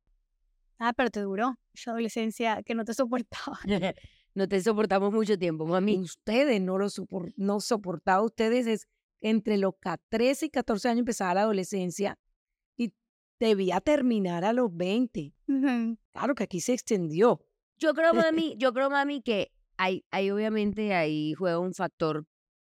Ah, 0.78 0.92
pero 0.94 1.10
te 1.10 1.20
duró 1.20 1.58
esa 1.74 1.90
adolescencia 1.90 2.62
que 2.62 2.74
no 2.74 2.84
te 2.84 2.94
soportaba. 2.94 3.58
no 4.34 4.48
te 4.48 4.60
soportamos 4.62 5.12
mucho 5.12 5.38
tiempo, 5.38 5.66
mami. 5.66 5.98
Ustedes 5.98 6.60
no 6.60 6.78
lo 6.78 6.88
no 7.36 7.60
soportaba, 7.60 8.22
ustedes 8.22 8.66
es 8.66 8.88
entre 9.20 9.58
los 9.58 9.74
13 10.08 10.46
y 10.46 10.50
14 10.50 10.88
años 10.88 11.00
empezaba 11.00 11.34
la 11.34 11.42
adolescencia 11.42 12.18
y 12.76 12.92
debía 13.38 13.80
terminar 13.80 14.44
a 14.44 14.52
los 14.52 14.74
20. 14.74 15.34
Claro 16.12 16.34
que 16.34 16.44
aquí 16.44 16.60
se 16.60 16.72
extendió. 16.72 17.40
Yo 17.78 17.94
creo, 17.94 18.12
mami, 18.14 18.56
yo 18.58 18.72
creo, 18.72 18.90
mami, 18.90 19.22
que 19.22 19.52
hay, 19.76 20.04
hay 20.10 20.30
obviamente 20.30 20.94
ahí 20.94 21.34
juega 21.34 21.58
un 21.58 21.74
factor 21.74 22.26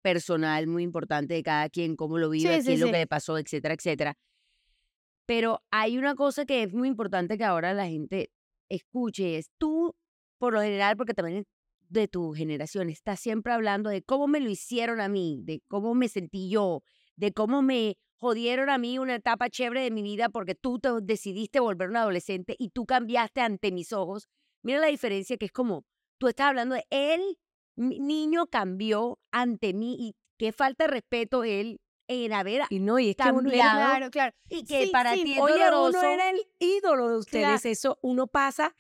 personal 0.02 0.68
muy 0.68 0.84
importante 0.84 1.34
de 1.34 1.44
cada 1.44 1.70
quien, 1.70 1.96
cómo 1.96 2.18
lo 2.18 2.30
vive, 2.30 2.62
qué 2.62 2.74
es 2.74 2.80
lo 2.80 2.88
que 2.88 2.92
le 2.92 3.08
pasó, 3.08 3.38
etcétera, 3.38 3.74
etcétera. 3.74 4.18
Pero 5.26 5.64
hay 5.72 5.98
una 5.98 6.16
cosa 6.16 6.46
que 6.46 6.64
es 6.64 6.74
muy 6.74 6.90
importante 6.90 7.38
que 7.38 7.46
ahora 7.46 7.74
la 7.74 7.88
gente 7.88 8.32
escuche, 8.68 9.38
es 9.38 9.50
tú 9.58 9.96
por 10.44 10.52
lo 10.52 10.62
general, 10.62 10.98
porque 10.98 11.14
también 11.14 11.48
de 11.88 12.10
tu 12.10 12.34
generación 12.34 12.90
estás 12.90 13.22
siempre 13.22 13.54
hablando 13.54 13.90
de 13.90 14.04
cómo 14.04 14.28
me 14.28 14.42
lo 14.42 14.50
hicieron 14.50 15.00
a 15.00 15.08
mí, 15.08 15.40
de 15.42 15.62
cómo 15.70 15.96
me 15.96 16.10
sentí 16.10 16.50
yo, 16.50 16.84
de 17.16 17.32
cómo 17.32 17.62
me 17.62 17.96
jodieron 18.18 18.70
a 18.70 18.78
mí 18.78 19.00
una 19.00 19.16
etapa 19.16 19.50
chévere 19.50 19.84
de 19.84 19.92
mi 19.92 20.02
vida 20.02 20.28
porque 20.28 20.54
tú 20.54 20.80
te 20.80 20.90
decidiste 21.02 21.62
volver 21.62 21.88
un 21.88 21.96
adolescente 21.96 22.58
y 22.60 22.72
tú 22.72 22.86
cambiaste 22.86 23.40
ante 23.40 23.72
mis 23.72 23.94
ojos. 23.94 24.28
Mira 24.64 24.80
la 24.80 24.88
diferencia 24.88 25.38
que 25.38 25.46
es 25.46 25.54
como 25.54 25.86
tú 26.18 26.28
estás 26.28 26.48
hablando 26.48 26.76
de 26.76 26.84
él, 26.90 27.22
mi 27.78 28.02
niño 28.02 28.48
cambió 28.48 29.20
ante 29.32 29.74
mí 29.74 29.96
y 29.98 30.16
qué 30.38 30.52
falta 30.52 30.88
de 30.88 30.92
respeto 30.92 31.46
él 31.46 31.80
en 32.10 32.34
haber 32.34 32.64
y 32.70 32.82
no 32.82 33.00
y 33.00 33.12
es 33.12 33.16
cambiado, 33.16 33.46
que 33.50 33.56
claro, 33.56 34.12
claro. 34.12 34.36
y 34.50 34.66
que 34.66 34.90
para 34.92 35.14
ti 35.14 35.36
es 35.36 35.40
Oye, 35.40 35.54
doloroso. 35.54 36.00
uno 36.00 36.04
era 36.04 36.32
el 36.32 36.42
ídolo 36.60 37.08
de 37.08 37.18
ustedes, 37.18 37.66
eso 37.66 37.98
uno 38.02 38.28
pasa 38.28 38.76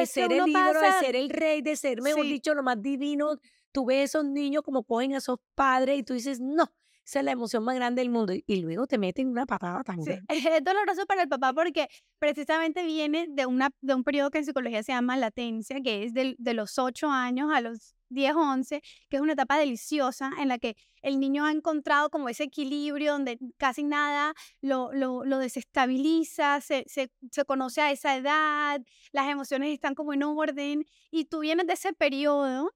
de 0.00 0.06
ser 0.06 0.32
el 0.32 0.48
ídolo, 0.48 0.80
de 0.80 0.92
ser 1.00 1.16
el 1.16 1.30
rey, 1.30 1.62
de 1.62 1.76
ser, 1.76 2.02
mejor 2.02 2.24
dicho, 2.24 2.54
lo 2.54 2.62
más 2.62 2.80
divino. 2.80 3.38
Tú 3.72 3.84
ves 3.86 4.10
esos 4.10 4.24
niños 4.24 4.62
como 4.62 4.84
cogen 4.84 5.14
a 5.14 5.18
esos 5.18 5.38
padres 5.54 5.98
y 5.98 6.02
tú 6.02 6.14
dices, 6.14 6.40
no, 6.40 6.64
esa 7.04 7.18
es 7.20 7.24
la 7.24 7.32
emoción 7.32 7.62
más 7.62 7.74
grande 7.76 8.00
del 8.00 8.10
mundo. 8.10 8.32
Y 8.46 8.56
luego 8.62 8.86
te 8.86 8.96
meten 8.98 9.28
una 9.28 9.44
patada 9.46 9.82
Sí, 9.86 9.92
grande. 10.04 10.22
Es 10.28 10.64
doloroso 10.64 11.04
para 11.06 11.22
el 11.22 11.28
papá 11.28 11.52
porque 11.52 11.88
precisamente 12.18 12.84
viene 12.84 13.26
de, 13.28 13.46
una, 13.46 13.70
de 13.80 13.94
un 13.94 14.02
periodo 14.02 14.30
que 14.30 14.38
en 14.38 14.44
psicología 14.46 14.82
se 14.82 14.92
llama 14.92 15.16
latencia, 15.16 15.80
que 15.82 16.04
es 16.04 16.14
del- 16.14 16.36
de, 16.38 16.54
los 16.54 16.78
8 16.78 17.08
años 17.10 17.50
a 17.52 17.60
los 17.60 17.94
10, 18.08 18.34
11, 18.34 18.82
que 19.08 19.16
es 19.16 19.22
una 19.22 19.32
etapa 19.32 19.58
deliciosa 19.58 20.30
en 20.38 20.48
la 20.48 20.58
que 20.58 20.76
el 21.02 21.20
niño 21.20 21.44
ha 21.44 21.52
encontrado 21.52 22.10
como 22.10 22.28
ese 22.28 22.44
equilibrio 22.44 23.12
donde 23.12 23.38
casi 23.56 23.82
nada 23.82 24.34
lo, 24.60 24.92
lo, 24.92 25.24
lo 25.24 25.38
desestabiliza, 25.38 26.60
se, 26.60 26.84
se, 26.86 27.10
se 27.30 27.44
conoce 27.44 27.80
a 27.80 27.90
esa 27.90 28.16
edad, 28.16 28.80
las 29.12 29.28
emociones 29.28 29.72
están 29.72 29.94
como 29.94 30.12
en 30.12 30.22
orden 30.22 30.84
y 31.10 31.26
tú 31.26 31.40
vienes 31.40 31.66
de 31.66 31.74
ese 31.74 31.92
periodo 31.92 32.72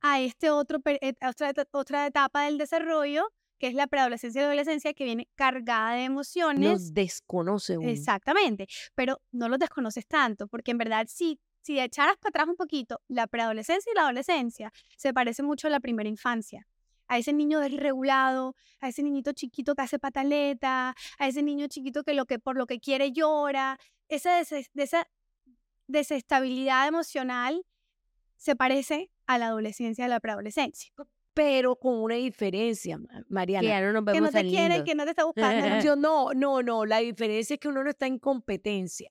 a 0.00 0.20
este 0.20 0.50
otro, 0.50 0.78
otra, 0.78 1.52
otra 1.72 2.06
etapa 2.06 2.44
del 2.44 2.58
desarrollo 2.58 3.28
que 3.58 3.68
es 3.68 3.74
la 3.74 3.86
preadolescencia 3.86 4.40
y 4.40 4.42
la 4.42 4.48
adolescencia, 4.48 4.92
que 4.94 5.04
viene 5.04 5.28
cargada 5.34 5.92
de 5.92 6.04
emociones. 6.04 6.60
Nos 6.60 6.94
desconoce 6.94 7.78
uno. 7.78 7.88
Exactamente, 7.88 8.66
pero 8.94 9.20
no 9.32 9.48
los 9.48 9.58
desconoces 9.58 10.06
tanto, 10.06 10.46
porque 10.46 10.72
en 10.72 10.78
verdad 10.78 11.06
si, 11.08 11.40
si 11.66 11.80
echaras 11.80 12.16
para 12.18 12.30
atrás 12.30 12.46
un 12.48 12.56
poquito, 12.56 13.00
la 13.08 13.26
preadolescencia 13.26 13.90
y 13.92 13.96
la 13.96 14.02
adolescencia 14.02 14.72
se 14.96 15.12
parece 15.12 15.42
mucho 15.42 15.66
a 15.66 15.70
la 15.70 15.80
primera 15.80 16.08
infancia. 16.08 16.66
A 17.08 17.18
ese 17.18 17.32
niño 17.32 17.60
desregulado, 17.60 18.54
a 18.80 18.88
ese 18.88 19.02
niñito 19.02 19.32
chiquito 19.32 19.74
que 19.74 19.82
hace 19.82 19.98
pataleta, 19.98 20.94
a 21.18 21.28
ese 21.28 21.42
niño 21.42 21.66
chiquito 21.68 22.02
que, 22.04 22.14
lo 22.14 22.24
que 22.26 22.38
por 22.38 22.56
lo 22.56 22.66
que 22.66 22.78
quiere 22.80 23.12
llora, 23.12 23.78
esa, 24.08 24.36
des- 24.38 24.70
esa 24.74 25.06
desestabilidad 25.86 26.88
emocional 26.88 27.64
se 28.36 28.56
parece 28.56 29.10
a 29.26 29.38
la 29.38 29.46
adolescencia 29.48 30.02
y 30.02 30.06
a 30.06 30.08
la 30.08 30.20
preadolescencia. 30.20 30.92
Pero 31.34 31.76
con 31.76 31.94
una 32.02 32.14
diferencia, 32.14 32.98
Que 32.98 33.22
Mariana. 33.28 33.68
ya 33.68 33.80
no 33.80 33.92
nos 34.00 34.12
Que 34.14 34.20
no 34.20 34.30
te 34.30 34.42
quiere, 34.48 34.84
que 34.84 34.94
no 34.94 35.04
te 35.04 35.10
está 35.10 35.24
buscando. 35.26 35.96
no, 35.96 36.32
no, 36.34 36.62
no. 36.62 36.86
La 36.86 36.98
diferencia 36.98 37.54
es 37.54 37.60
que 37.60 37.68
uno 37.68 37.84
no 37.84 37.90
está 37.90 38.06
en 38.06 38.18
competencia. 38.18 39.10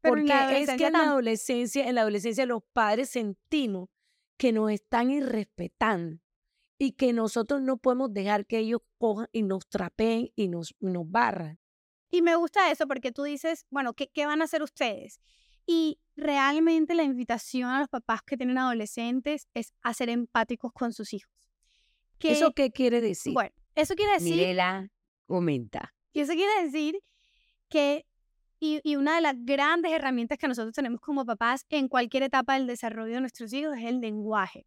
Pero 0.00 0.14
Porque 0.14 0.28
la 0.28 0.58
es 0.58 0.70
que 0.76 0.86
en 0.86 0.92
la 0.92 1.04
adolescencia, 1.04 1.88
en 1.88 1.94
la 1.94 2.02
adolescencia 2.02 2.46
los 2.46 2.62
padres 2.72 3.10
sentimos 3.10 3.88
que 4.36 4.52
nos 4.52 4.70
están 4.70 5.10
irrespetando 5.10 6.20
y 6.78 6.92
que 6.92 7.12
nosotros 7.12 7.60
no 7.60 7.78
podemos 7.78 8.12
dejar 8.12 8.46
que 8.46 8.58
ellos 8.58 8.80
cojan 8.98 9.28
y 9.32 9.42
nos 9.42 9.68
trapeen 9.68 10.30
y 10.36 10.48
nos, 10.48 10.76
nos 10.78 11.10
barran. 11.10 11.58
Y 12.10 12.22
me 12.22 12.36
gusta 12.36 12.70
eso 12.70 12.86
porque 12.86 13.12
tú 13.12 13.24
dices, 13.24 13.66
bueno, 13.70 13.94
¿qué, 13.94 14.08
qué 14.08 14.26
van 14.26 14.40
a 14.40 14.44
hacer 14.44 14.62
ustedes? 14.62 15.20
Y 15.66 16.00
realmente 16.16 16.94
la 16.94 17.02
invitación 17.02 17.68
a 17.68 17.80
los 17.80 17.88
papás 17.88 18.22
que 18.22 18.36
tienen 18.36 18.56
adolescentes 18.56 19.48
es 19.52 19.74
a 19.82 19.92
ser 19.92 20.08
empáticos 20.08 20.72
con 20.72 20.92
sus 20.92 21.12
hijos. 21.12 21.30
Que, 22.18 22.32
¿Eso 22.32 22.52
qué 22.52 22.70
quiere 22.70 23.00
decir? 23.00 23.34
Bueno, 23.34 23.54
eso 23.74 23.94
quiere 23.94 24.14
decir, 24.14 24.36
Mirela 24.36 24.90
comenta. 25.26 25.94
y 26.12 26.20
eso 26.20 26.32
quiere 26.32 26.64
decir 26.64 26.98
que, 27.68 28.06
y, 28.60 28.96
una 28.96 29.16
de 29.16 29.20
las 29.20 29.34
grandes 29.38 29.92
herramientas 29.92 30.38
que 30.38 30.48
nosotros 30.48 30.74
tenemos 30.74 31.00
como 31.00 31.24
papás 31.24 31.64
en 31.68 31.88
cualquier 31.88 32.24
etapa 32.24 32.54
del 32.54 32.66
desarrollo 32.66 33.14
de 33.14 33.20
nuestros 33.20 33.52
hijos 33.52 33.76
es 33.76 33.84
el 33.84 34.00
lenguaje. 34.00 34.66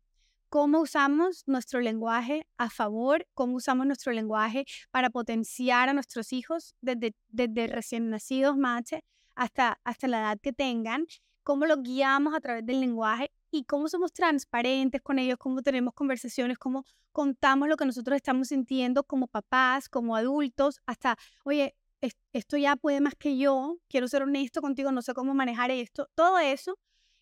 Cómo 0.50 0.82
usamos 0.82 1.44
nuestro 1.48 1.80
lenguaje 1.80 2.46
a 2.58 2.70
favor, 2.70 3.26
cómo 3.34 3.56
usamos 3.56 3.86
nuestro 3.86 4.12
lenguaje 4.12 4.66
para 4.92 5.10
potenciar 5.10 5.90
a 5.90 5.94
nuestros 5.94 6.34
hijos 6.34 6.76
desde, 6.82 7.16
desde 7.30 7.68
recién 7.68 8.10
nacidos, 8.10 8.58
mache, 8.58 9.04
hasta, 9.36 9.80
hasta 9.84 10.08
la 10.08 10.20
edad 10.20 10.40
que 10.42 10.52
tengan, 10.52 11.06
cómo 11.44 11.66
los 11.66 11.82
guiamos 11.82 12.34
a 12.36 12.42
través 12.42 12.66
del 12.66 12.82
lenguaje 12.82 13.32
y 13.50 13.64
cómo 13.64 13.88
somos 13.88 14.14
transparentes 14.14 15.02
con 15.02 15.20
ellos, 15.20 15.38
cómo 15.38 15.62
tenemos 15.62 15.94
conversaciones, 15.94 16.58
cómo 16.58 16.86
contamos 17.12 17.68
lo 17.68 17.78
que 17.78 17.86
nosotros 17.86 18.16
estamos 18.16 18.50
sintiendo 18.50 19.04
como 19.04 19.28
papás, 19.28 19.90
como 19.90 20.16
adultos, 20.16 20.82
hasta, 20.86 21.18
oye, 21.44 21.76
esto 22.34 22.58
ya 22.58 22.76
puede 22.76 23.02
más 23.02 23.16
que 23.16 23.38
yo, 23.38 23.78
quiero 23.88 24.08
ser 24.08 24.24
honesto 24.24 24.62
contigo, 24.62 24.92
no 24.92 25.02
sé 25.02 25.14
cómo 25.14 25.34
manejar 25.34 25.72
esto, 25.72 26.10
todo 26.16 26.40
eso. 26.40 26.78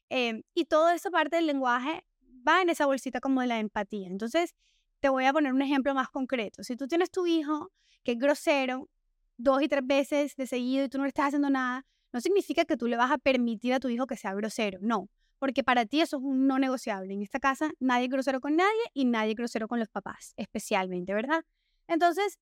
eh, 0.10 0.44
y 0.56 0.65
toda 0.65 0.96
esa 0.96 1.12
parte 1.12 1.36
del 1.36 1.46
lenguaje 1.48 2.04
va 2.48 2.62
en 2.62 2.70
esa 2.70 2.86
bolsita 2.88 3.20
como 3.20 3.42
de 3.42 3.48
la 3.48 3.60
empatía. 3.60 4.08
Entonces, 4.08 4.56
te 5.00 5.10
voy 5.10 5.26
a 5.26 5.34
poner 5.34 5.54
un 5.54 5.62
ejemplo 5.62 5.94
más 5.94 6.10
concreto. 6.10 6.63
Si 6.63 6.76
tú 6.76 6.88
tienes 6.88 7.12
tu 7.12 7.28
hijo 7.28 7.72
que 8.04 8.13
es 8.13 8.18
grosero 8.20 8.89
dos 9.38 9.62
y 9.62 9.68
tres 9.68 9.86
veces 9.86 10.36
de 10.36 10.48
seguido 10.48 10.86
y 10.86 10.89
tú 10.89 10.98
no 10.98 11.06
le 11.06 11.10
estás 11.10 11.28
haciendo 11.28 11.50
nada, 11.50 11.86
no 12.12 12.22
significa 12.22 12.65
que 12.65 12.76
tú 12.76 12.88
le 12.88 12.98
vas 12.98 13.12
a 13.12 13.18
permitir 13.18 13.74
a 13.74 13.80
tu 13.80 13.89
hijo 13.89 14.08
que 14.08 14.18
sea 14.18 14.34
grosero, 14.34 14.80
no, 14.82 15.10
porque 15.38 15.63
para 15.63 15.86
ti 15.86 16.02
eso 16.02 16.18
es 16.18 16.24
un 16.24 16.48
no 16.48 16.60
negociable. 16.60 17.13
En 17.13 17.22
esta 17.22 17.39
casa 17.39 17.72
nadie 17.80 18.06
es 18.06 18.12
grosero 18.12 18.42
con 18.42 18.56
nadie 18.56 18.82
y 18.94 19.06
nadie 19.06 19.32
es 19.32 19.36
grosero 19.38 19.68
con 19.68 19.80
los 19.80 19.89
papás, 19.89 20.34
especialmente, 20.38 21.13
¿verdad? 21.13 21.46
Entonces, 21.88 22.39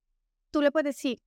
tú 0.51 0.61
le 0.61 0.71
puedes 0.71 0.95
decir, 0.95 1.19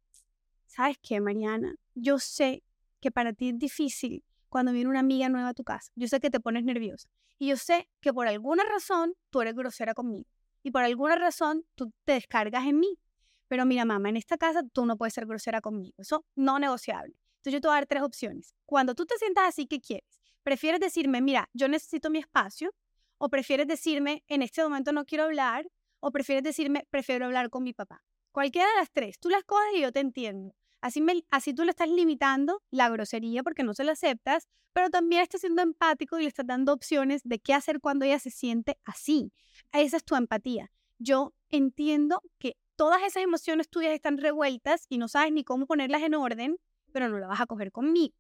¿sabes 0.70 0.98
qué, 1.02 1.20
Mariana? 1.20 1.74
Yo 1.94 2.18
sé 2.18 2.62
que 3.00 3.11
para 3.11 3.33
ti 3.33 3.50
es 3.50 3.59
difícil 3.59 4.24
cuando 4.48 4.72
viene 4.72 4.88
una 4.88 5.00
amiga 5.00 5.28
nueva 5.28 5.48
a 5.48 5.54
tu 5.54 5.64
casa. 5.64 5.90
Yo 5.96 6.06
sé 6.06 6.20
que 6.20 6.30
te 6.30 6.40
pones 6.40 6.64
nerviosa. 6.64 7.09
Y 7.38 7.48
yo 7.48 7.56
sé 7.56 7.88
que 8.00 8.12
por 8.12 8.28
alguna 8.28 8.64
razón 8.64 9.14
tú 9.30 9.40
eres 9.40 9.54
grosera 9.54 9.94
conmigo. 9.94 10.28
Y 10.62 10.70
por 10.70 10.83
alguna 10.83 11.16
razón 11.16 11.64
tú 11.74 11.92
te 12.04 12.12
descargas 12.12 12.66
en 12.66 12.78
mí. 12.78 12.98
Pero 13.48 13.66
mira, 13.66 13.85
mamá, 13.85 14.11
en 14.11 14.16
esta 14.16 14.37
casa 14.38 14.62
tú 14.72 14.87
no 14.87 14.96
puedes 14.96 15.14
ser 15.14 15.26
grosera 15.26 15.61
conmigo. 15.61 15.94
Eso 15.98 16.24
no 16.37 16.59
negociable. 16.59 17.16
Entonces 17.37 17.54
yo 17.54 17.61
te 17.61 17.68
voy 17.68 17.72
a 17.72 17.80
dar 17.80 17.87
tres 17.87 18.02
opciones. 18.02 18.54
Cuando 18.66 18.94
tú 18.94 19.06
te 19.06 19.16
sientas 19.18 19.48
así, 19.48 19.66
¿qué 19.66 19.80
quieres? 19.80 20.20
¿Prefieres 20.42 20.78
decirme, 20.78 21.20
mira, 21.20 21.48
yo 21.52 21.68
necesito 21.68 22.11
mi 22.11 22.18
espacio? 22.18 22.72
¿O 23.18 23.28
prefieres 23.28 23.66
decirme, 23.66 24.24
en 24.28 24.42
este 24.42 24.62
momento 24.62 24.92
no 24.92 25.04
quiero 25.04 25.24
hablar? 25.24 25.66
¿O 26.00 26.12
prefieres 26.12 26.44
decirme, 26.44 26.87
prefiero 26.90 27.26
hablar 27.26 27.50
con 27.50 27.62
mi 27.62 27.72
papá? 27.72 28.02
Cualquiera 28.33 28.68
de 28.68 28.76
las 28.76 28.90
tres, 28.92 29.18
tú 29.18 29.28
las 29.28 29.42
coges 29.44 29.74
y 29.74 29.80
yo 29.80 29.92
te 29.92 30.00
entiendo. 30.00 30.54
Así, 30.81 31.01
me- 31.01 31.25
así 31.31 31.53
tú 31.55 31.64
le 31.64 31.71
estás 31.71 31.88
limitando 31.88 32.62
la 32.71 32.88
grosería 32.88 33.43
porque 33.43 33.62
no 33.62 33.75
se 33.75 33.85
la 33.85 33.93
aceptas, 33.93 34.49
pero 34.73 34.88
también 34.88 35.23
estás 35.23 35.40
siendo 35.43 35.62
empático 35.62 36.19
y 36.19 36.23
le 36.23 36.29
estás 36.29 36.47
dando 36.47 36.73
opciones 36.73 37.23
de 37.25 37.38
qué 37.38 37.55
hacer 37.55 37.81
cuando 37.81 38.05
ella 38.05 38.19
se 38.19 38.31
siente 38.31 38.79
así. 38.85 39.33
Esa 39.73 39.97
es 39.99 40.05
tu 40.05 40.14
empatía. 40.16 40.71
Yo 40.99 41.35
entiendo 41.51 42.23
que 42.38 42.57
todas 42.77 43.03
esas 43.03 43.23
emociones 43.23 43.69
tuyas 43.69 43.93
están 43.93 44.16
revueltas 44.19 44.87
y 44.88 44.99
no 44.99 45.09
sabes 45.09 45.33
ni 45.33 45.45
cómo 45.45 45.66
ponerlas 45.66 46.03
en 46.03 46.14
orden, 46.14 46.57
pero 46.93 47.09
no 47.09 47.19
la 47.19 47.27
vas 47.27 47.40
a 47.40 47.47
coger 47.47 47.73
conmigo. 47.73 48.14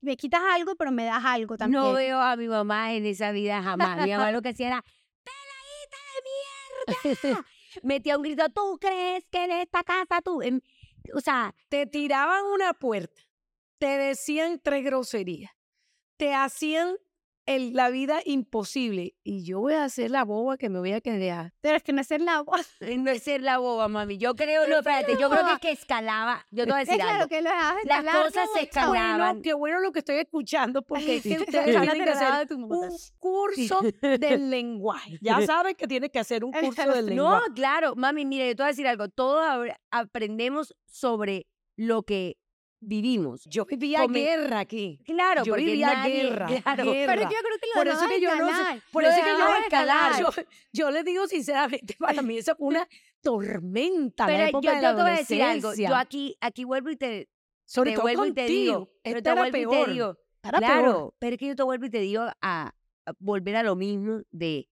Me 0.00 0.16
quitas 0.16 0.42
algo, 0.52 0.76
pero 0.76 0.92
me 0.92 1.04
das 1.04 1.24
algo 1.24 1.56
también. 1.56 1.82
No 1.82 1.92
veo 1.94 2.20
a 2.20 2.36
mi 2.36 2.46
mamá 2.46 2.92
en 2.92 3.06
esa 3.06 3.32
vida 3.32 3.62
jamás. 3.62 4.04
Mi 4.04 4.10
mamá 4.12 4.32
lo 4.32 4.42
que 4.42 4.50
hacía 4.50 4.66
era, 4.68 4.84
¡peladita 5.24 7.04
de 7.04 7.22
mierda! 7.32 7.44
Metía 7.82 8.16
un 8.16 8.22
grito, 8.22 8.44
¿tú 8.50 8.78
crees 8.80 9.24
que 9.30 9.44
en 9.44 9.50
esta 9.52 9.82
casa 9.82 10.20
tú? 10.22 10.42
Em, 10.42 10.60
o 11.12 11.20
sea, 11.20 11.54
Te 11.68 11.86
tiraban 11.86 12.44
una 12.46 12.74
puerta, 12.74 13.22
te 13.78 13.98
decían 13.98 14.60
tres 14.62 14.84
groserías, 14.84 15.52
te 16.18 16.34
hacían 16.34 16.96
el- 17.46 17.74
la 17.74 17.90
vida 17.90 18.20
imposible 18.24 19.14
y 19.22 19.44
yo 19.44 19.60
voy 19.60 19.74
a 19.74 19.84
hacer 19.84 20.10
la 20.10 20.24
boba 20.24 20.56
que 20.56 20.68
me 20.70 20.78
voy 20.78 20.92
a 20.92 21.00
quedar. 21.00 21.52
Pero 21.60 21.76
es 21.76 21.82
que 21.82 21.92
no 21.92 22.00
es 22.00 22.06
ser 22.06 22.20
la 22.20 22.42
voz. 22.42 22.66
no 22.98 23.10
es 23.10 23.22
ser 23.22 23.42
la 23.42 23.58
boba, 23.58 23.88
mami. 23.88 24.16
Yo 24.18 24.34
creo, 24.36 24.66
no, 24.68 24.78
espérate, 24.78 25.12
yo 25.20 25.28
creo 25.30 25.44
que 25.46 25.52
es 25.52 25.58
que 25.60 25.70
escalaba. 25.72 26.44
Yo 26.50 26.64
te 26.64 26.70
voy 26.72 26.78
a 26.80 26.82
Es 26.82 26.88
decir 26.88 27.00
claro 27.02 27.16
algo. 27.16 27.28
que 27.28 27.42
lo. 27.42 27.50
Las 27.50 28.16
cosas 28.16 28.48
se 28.54 28.62
escalaban. 28.62 29.18
Bueno, 29.18 29.42
qué 29.42 29.54
bueno 29.54 29.80
lo 29.80 29.92
que 29.92 29.98
estoy 30.00 30.16
escuchando 30.16 30.82
porque 30.86 31.16
es 31.16 31.22
que 31.22 31.38
ustedes 31.38 31.64
tienen 31.80 32.04
que 32.04 32.10
hacer 32.10 32.54
un 32.54 32.68
curso 33.18 33.80
del 34.02 34.50
lenguaje. 34.50 35.18
Ya 35.20 35.40
saben 35.46 35.74
que 35.74 35.86
tienen 35.86 36.10
que 36.10 36.18
hacer 36.18 36.44
un 36.44 36.52
curso 36.52 36.82
del 36.92 37.06
No, 37.06 37.10
lenguaje. 37.10 37.52
claro, 37.54 37.94
mami, 37.96 38.24
mire, 38.24 38.48
yo 38.48 38.56
te 38.56 38.62
voy 38.62 38.68
a 38.68 38.72
decir 38.72 38.86
algo. 38.86 39.08
Todos 39.08 39.44
aprendemos 39.90 40.74
sobre 40.86 41.46
lo 41.76 42.02
que 42.04 42.36
vivimos. 42.86 43.44
Yo 43.46 43.64
vivía 43.64 44.00
Come- 44.02 44.20
guerra 44.20 44.60
aquí. 44.60 44.98
Claro, 45.04 45.42
Yo 45.44 45.54
vivía 45.54 45.92
nadie- 45.94 46.22
guerra, 46.22 46.46
claro. 46.46 46.84
guerra. 46.92 47.12
Pero 47.14 47.22
yo 47.22 47.28
creo 47.38 47.58
que 47.60 47.66
lo 47.66 47.74
Por 47.74 47.88
eso 47.88 48.08
que 48.08 48.20
yo 48.20 48.36
no 48.36 48.48
sé-. 48.48 48.82
Por 48.92 49.02
Lo 49.02 49.08
eso 49.10 49.20
que 49.22 49.30
yo, 49.30 49.56
escalar. 49.62 50.20
yo, 50.20 50.28
yo 50.72 50.90
les 50.90 51.04
digo 51.04 51.26
sinceramente, 51.26 51.96
para 51.98 52.22
mí 52.22 52.38
esa 52.38 52.54
fue 52.54 52.68
una 52.68 52.88
tormenta. 53.22 54.26
la 54.26 54.32
Pero 54.32 54.42
yo, 54.44 54.48
época 54.48 54.70
de 54.70 54.76
yo 54.76 54.82
la 54.82 54.96
te 54.96 55.02
voy 55.02 55.10
a 55.10 55.14
decir 55.16 55.42
algo. 55.42 55.74
Yo 55.74 55.94
aquí, 55.96 56.36
aquí 56.40 56.64
vuelvo 56.64 56.90
y 56.90 56.96
te, 56.96 57.28
Sobre 57.64 57.90
te 57.90 57.94
todo 57.96 58.02
vuelvo 58.04 58.26
y 58.26 58.32
te 58.34 58.46
digo. 58.46 58.74
contigo. 58.80 58.98
Pero 59.02 59.22
te 59.22 59.32
vuelvo 59.32 59.46
y 59.56 59.60
peor. 59.66 59.86
te 59.86 59.92
digo. 59.92 60.18
Claro, 60.42 60.92
peor. 60.92 61.14
pero 61.18 61.32
es 61.34 61.38
que 61.40 61.46
yo 61.46 61.56
te 61.56 61.62
vuelvo 61.62 61.86
y 61.86 61.90
te 61.90 62.00
digo 62.00 62.22
a, 62.22 62.34
a 62.42 62.74
volver 63.18 63.56
a 63.56 63.62
lo 63.62 63.76
mismo 63.76 64.20
de 64.30 64.68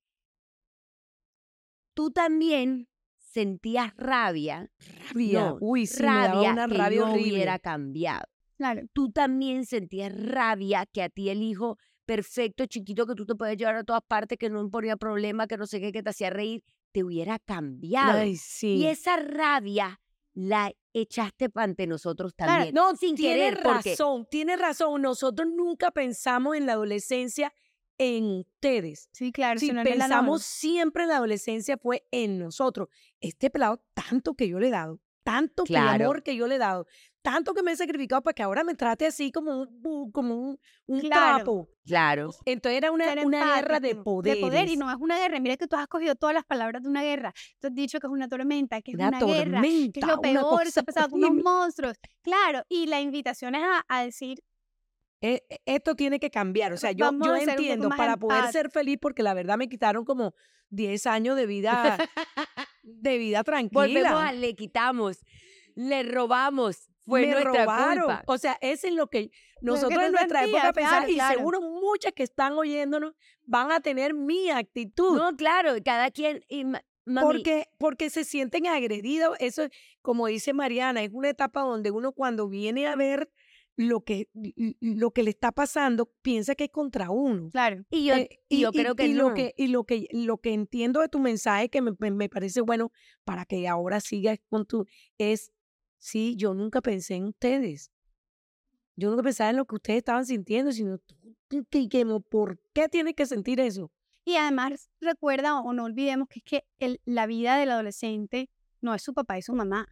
tú 1.95 2.11
también 2.11 2.89
sentías 3.33 3.95
rabia, 3.97 4.71
Rabia. 5.09 5.41
no, 5.41 5.59
Uy, 5.61 5.87
sí, 5.87 6.03
me 6.03 6.09
daba 6.09 6.27
rabia 6.35 6.53
una 6.53 6.69
que 6.69 6.75
rabia 6.75 7.01
no 7.01 7.11
horrible. 7.13 7.33
hubiera 7.33 7.59
cambiado. 7.59 8.25
Claro. 8.57 8.83
Tú 8.93 9.11
también 9.11 9.65
sentías 9.67 10.13
rabia 10.15 10.87
que 10.87 11.03
a 11.03 11.09
ti 11.09 11.31
el 11.31 11.43
hijo 11.43 11.79
perfecto, 12.05 12.67
chiquito, 12.67 13.07
que 13.07 13.15
tú 13.15 13.25
te 13.27 13.35
puedes 13.35 13.57
llevar 13.57 13.77
a 13.77 13.85
todas 13.85 14.03
partes, 14.07 14.39
que 14.39 14.51
no 14.51 14.61
imponía 14.61 14.97
problema, 14.97 15.47
que 15.47 15.57
no 15.57 15.67
sé 15.67 15.81
qué, 15.81 15.93
que 15.93 16.03
te 16.03 16.11
hacía 16.11 16.31
reír, 16.31 16.63
te 16.93 17.03
hubiera 17.03 17.39
cambiado. 17.39 18.19
Ay, 18.19 18.37
sí. 18.37 18.75
Y 18.77 18.87
esa 18.87 19.17
rabia 19.17 20.01
la 20.35 20.73
echaste 20.93 21.49
ante 21.55 21.87
nosotros 21.87 22.35
Claro, 22.35 22.53
también. 22.53 22.75
No, 22.75 22.95
sin 22.97 23.17
tiene 23.17 23.35
querer, 23.51 23.63
porque 23.63 23.91
razón, 23.91 24.27
tiene 24.31 24.57
razón. 24.57 25.03
Nosotros 25.03 25.49
nunca 25.55 25.91
pensamos 25.91 26.57
en 26.57 26.67
la 26.67 26.73
adolescencia 26.75 27.53
en 28.03 28.25
ustedes. 28.41 29.09
Sí, 29.13 29.33
claro. 29.33 29.59
Si 29.61 29.71
no, 29.73 29.83
pensamos 29.83 30.43
siempre 30.43 31.05
en 31.05 31.11
la 31.11 31.17
adolescencia 31.17 31.77
fue 31.79 32.07
en 32.11 32.39
nosotros. 32.39 32.89
Este 33.21 33.51
pelado, 33.51 33.83
tanto 33.95 34.35
que 34.35 34.49
yo 34.49 34.59
le 34.59 34.69
he 34.69 34.71
dado, 34.71 35.01
tanto 35.23 35.65
que 35.65 35.75
el 35.75 35.81
Claro. 35.81 36.05
amor 36.07 36.23
que 36.23 36.35
yo 36.37 36.47
le 36.49 36.57
he 36.57 36.59
dado, 36.59 36.87
tanto 37.23 37.55
que 37.55 37.63
me 37.63 37.71
he 37.71 37.77
sacrificado 37.77 38.21
para 38.23 38.35
que 38.35 38.43
ahora 38.43 38.65
me 38.65 38.75
trate 38.75 39.07
así 39.07 39.31
como 39.31 39.63
un, 39.85 40.11
como 40.11 40.35
un, 40.35 40.61
un 40.87 41.01
Claro. 41.01 41.37
trapo. 41.37 41.69
Claro. 41.87 42.31
Entonces 42.45 42.79
era 42.79 42.91
una, 42.91 43.13
una 43.25 43.55
guerra 43.57 43.79
de 43.79 43.95
poder. 43.95 44.35
De 44.37 44.41
poder, 44.41 44.69
y 44.69 44.77
no 44.77 44.91
es 44.91 44.97
una 44.99 45.19
guerra. 45.19 45.39
Mira 45.39 45.57
que 45.57 45.69
tú 45.69 45.77
has 45.77 45.87
cogido 45.87 46.17
todas 46.17 46.35
las 46.35 46.45
palabras 46.45 46.83
de 46.83 46.89
una 46.89 47.03
guerra. 47.05 47.33
Tú 47.61 47.69
has 47.69 47.75
dicho 47.75 48.01
que 48.01 48.09
es 48.09 48.13
una 48.13 48.27
tormenta, 48.29 48.83
que 48.83 48.91
es 48.91 48.95
Una 48.97 49.09
una, 49.09 49.19
guerra, 49.21 49.61
que 49.63 49.69
es 49.69 49.93
tormenta, 49.93 50.07
lo 50.09 50.21
peor, 50.21 50.43
cosa 50.65 50.81
ha 50.81 50.83
pasado 50.83 51.11
con 51.11 51.23
unos 51.25 51.43
monstruos. 51.45 51.97
Claro, 52.23 52.65
y 52.69 52.87
la 52.87 53.01
invitación 53.01 53.55
es 53.55 53.63
a, 53.63 53.85
a 53.89 54.05
decir, 54.05 54.43
E- 55.23 55.45
e- 55.49 55.61
Esto 55.65 55.95
tiene 55.95 56.19
que 56.19 56.31
cambiar. 56.31 56.73
O 56.73 56.77
sea, 56.77 56.93
yo, 56.93 57.11
yo 57.25 57.37
entiendo, 57.37 57.89
para 57.89 58.17
poder 58.17 58.51
ser 58.53 58.71
feliz, 58.71 58.99
porque 59.01 59.23
la 59.23 59.33
verdad 59.35 59.57
me 59.57 59.69
quitaron 59.69 60.05
como 60.05 60.35
10 60.71 61.07
años 61.07 61.37
de 61.37 61.47
vida, 61.47 61.97
de 62.83 63.19
vida 63.19 63.45
tranquila. 63.45 63.81
Volvemos 63.83 64.23
a 64.23 64.33
le 64.33 64.55
quitamos, 64.55 65.25
le 65.75 66.03
robamos. 66.03 66.89
Fue 67.05 67.23
me 67.23 67.33
nuestra 67.33 67.65
robaron. 67.65 68.05
culpa. 68.05 68.23
O 68.27 68.39
sea, 68.39 68.57
eso 68.61 68.87
es 68.87 68.95
lo 68.95 69.09
que 69.09 69.31
nosotros 69.61 70.03
en 70.05 70.13
nuestra 70.13 70.41
sentías, 70.43 70.65
época 70.65 70.73
pensamos, 70.73 70.99
claro, 70.99 71.11
y 71.13 71.15
claro. 71.15 71.39
seguro 71.39 71.61
muchas 71.61 72.13
que 72.13 72.23
están 72.23 72.53
oyéndonos 72.53 73.15
van 73.45 73.73
a 73.73 73.81
tener 73.81 74.15
mi 74.15 74.51
actitud. 74.51 75.17
No, 75.17 75.37
claro, 75.37 75.75
cada 75.85 76.11
quien. 76.13 76.45
Y 76.49 76.65
Porque, 77.21 77.67
porque 77.79 78.09
se 78.09 78.25
sienten 78.25 78.69
agredidos. 78.69 79.37
Eso, 79.41 79.65
como 80.01 80.29
dice 80.29 80.53
Mariana, 80.53 81.03
es 81.03 81.11
una 81.13 81.29
etapa 81.31 81.63
donde 81.63 81.91
uno 81.91 82.13
cuando 82.13 82.49
viene 82.49 82.87
a 82.87 82.95
ver 82.95 83.29
lo 83.77 84.03
que, 84.05 84.29
lo 84.81 85.11
que 85.13 85.23
le 85.23 85.31
está 85.31 85.51
pasando, 85.53 86.07
piensa 86.23 86.55
que 86.55 86.65
es 86.65 86.71
contra 86.71 87.11
uno. 87.11 87.49
claro, 87.51 87.85
y 87.91 88.05
yo, 88.07 88.15
Eh, 88.17 88.29
y 88.49 88.61
yo 88.61 88.71
creo 88.73 88.95
que 88.95 89.07
y 89.07 89.15
no. 89.15 89.29
lo 89.31 89.35
que 89.35 89.55
y 89.57 89.67
lo 89.69 89.85
que 89.85 90.07
lo 90.13 90.39
que 90.39 90.53
entiendo 90.53 91.01
de 91.01 91.09
tu 91.09 91.19
mensaje 91.19 91.69
que 91.71 91.81
me, 91.81 91.93
me- 92.11 92.29
parece 92.29 92.61
bueno 92.61 92.93
para 93.25 93.45
que 93.47 93.67
ahora 93.69 94.01
sigas 94.01 94.39
con 94.51 94.67
tu 94.67 94.85
es 95.19 95.53
sí 95.99 96.35
yo 96.37 96.53
nunca 96.55 96.81
pensé 96.83 97.15
en 97.15 97.25
ustedes 97.29 97.91
yo 98.95 99.09
nunca 99.11 99.23
pensaba 99.23 99.51
en 99.51 99.57
lo 99.57 99.65
que 99.65 99.77
ustedes 99.77 99.99
estaban 99.99 100.27
sintiendo 100.27 100.71
sino 100.73 100.99
por 102.31 102.61
qué 102.73 102.89
tienes 102.89 103.15
que 103.15 103.27
sentir 103.27 103.61
eso 103.61 103.91
Y 104.25 104.37
además 104.37 104.91
recuerda 105.01 105.61
o 105.61 105.73
no 105.73 105.85
olvidemos 105.85 106.29
que 106.29 106.39
es 106.41 106.45
que 106.45 106.65
el- 106.79 107.01
la 107.05 107.27
vida 107.27 107.57
del 107.59 107.71
adolescente 107.71 108.49
no 108.81 108.95
es 108.95 109.03
su 109.03 109.15
papá 109.15 109.39
y 109.39 109.43
su 109.43 109.53
mamá. 109.55 109.87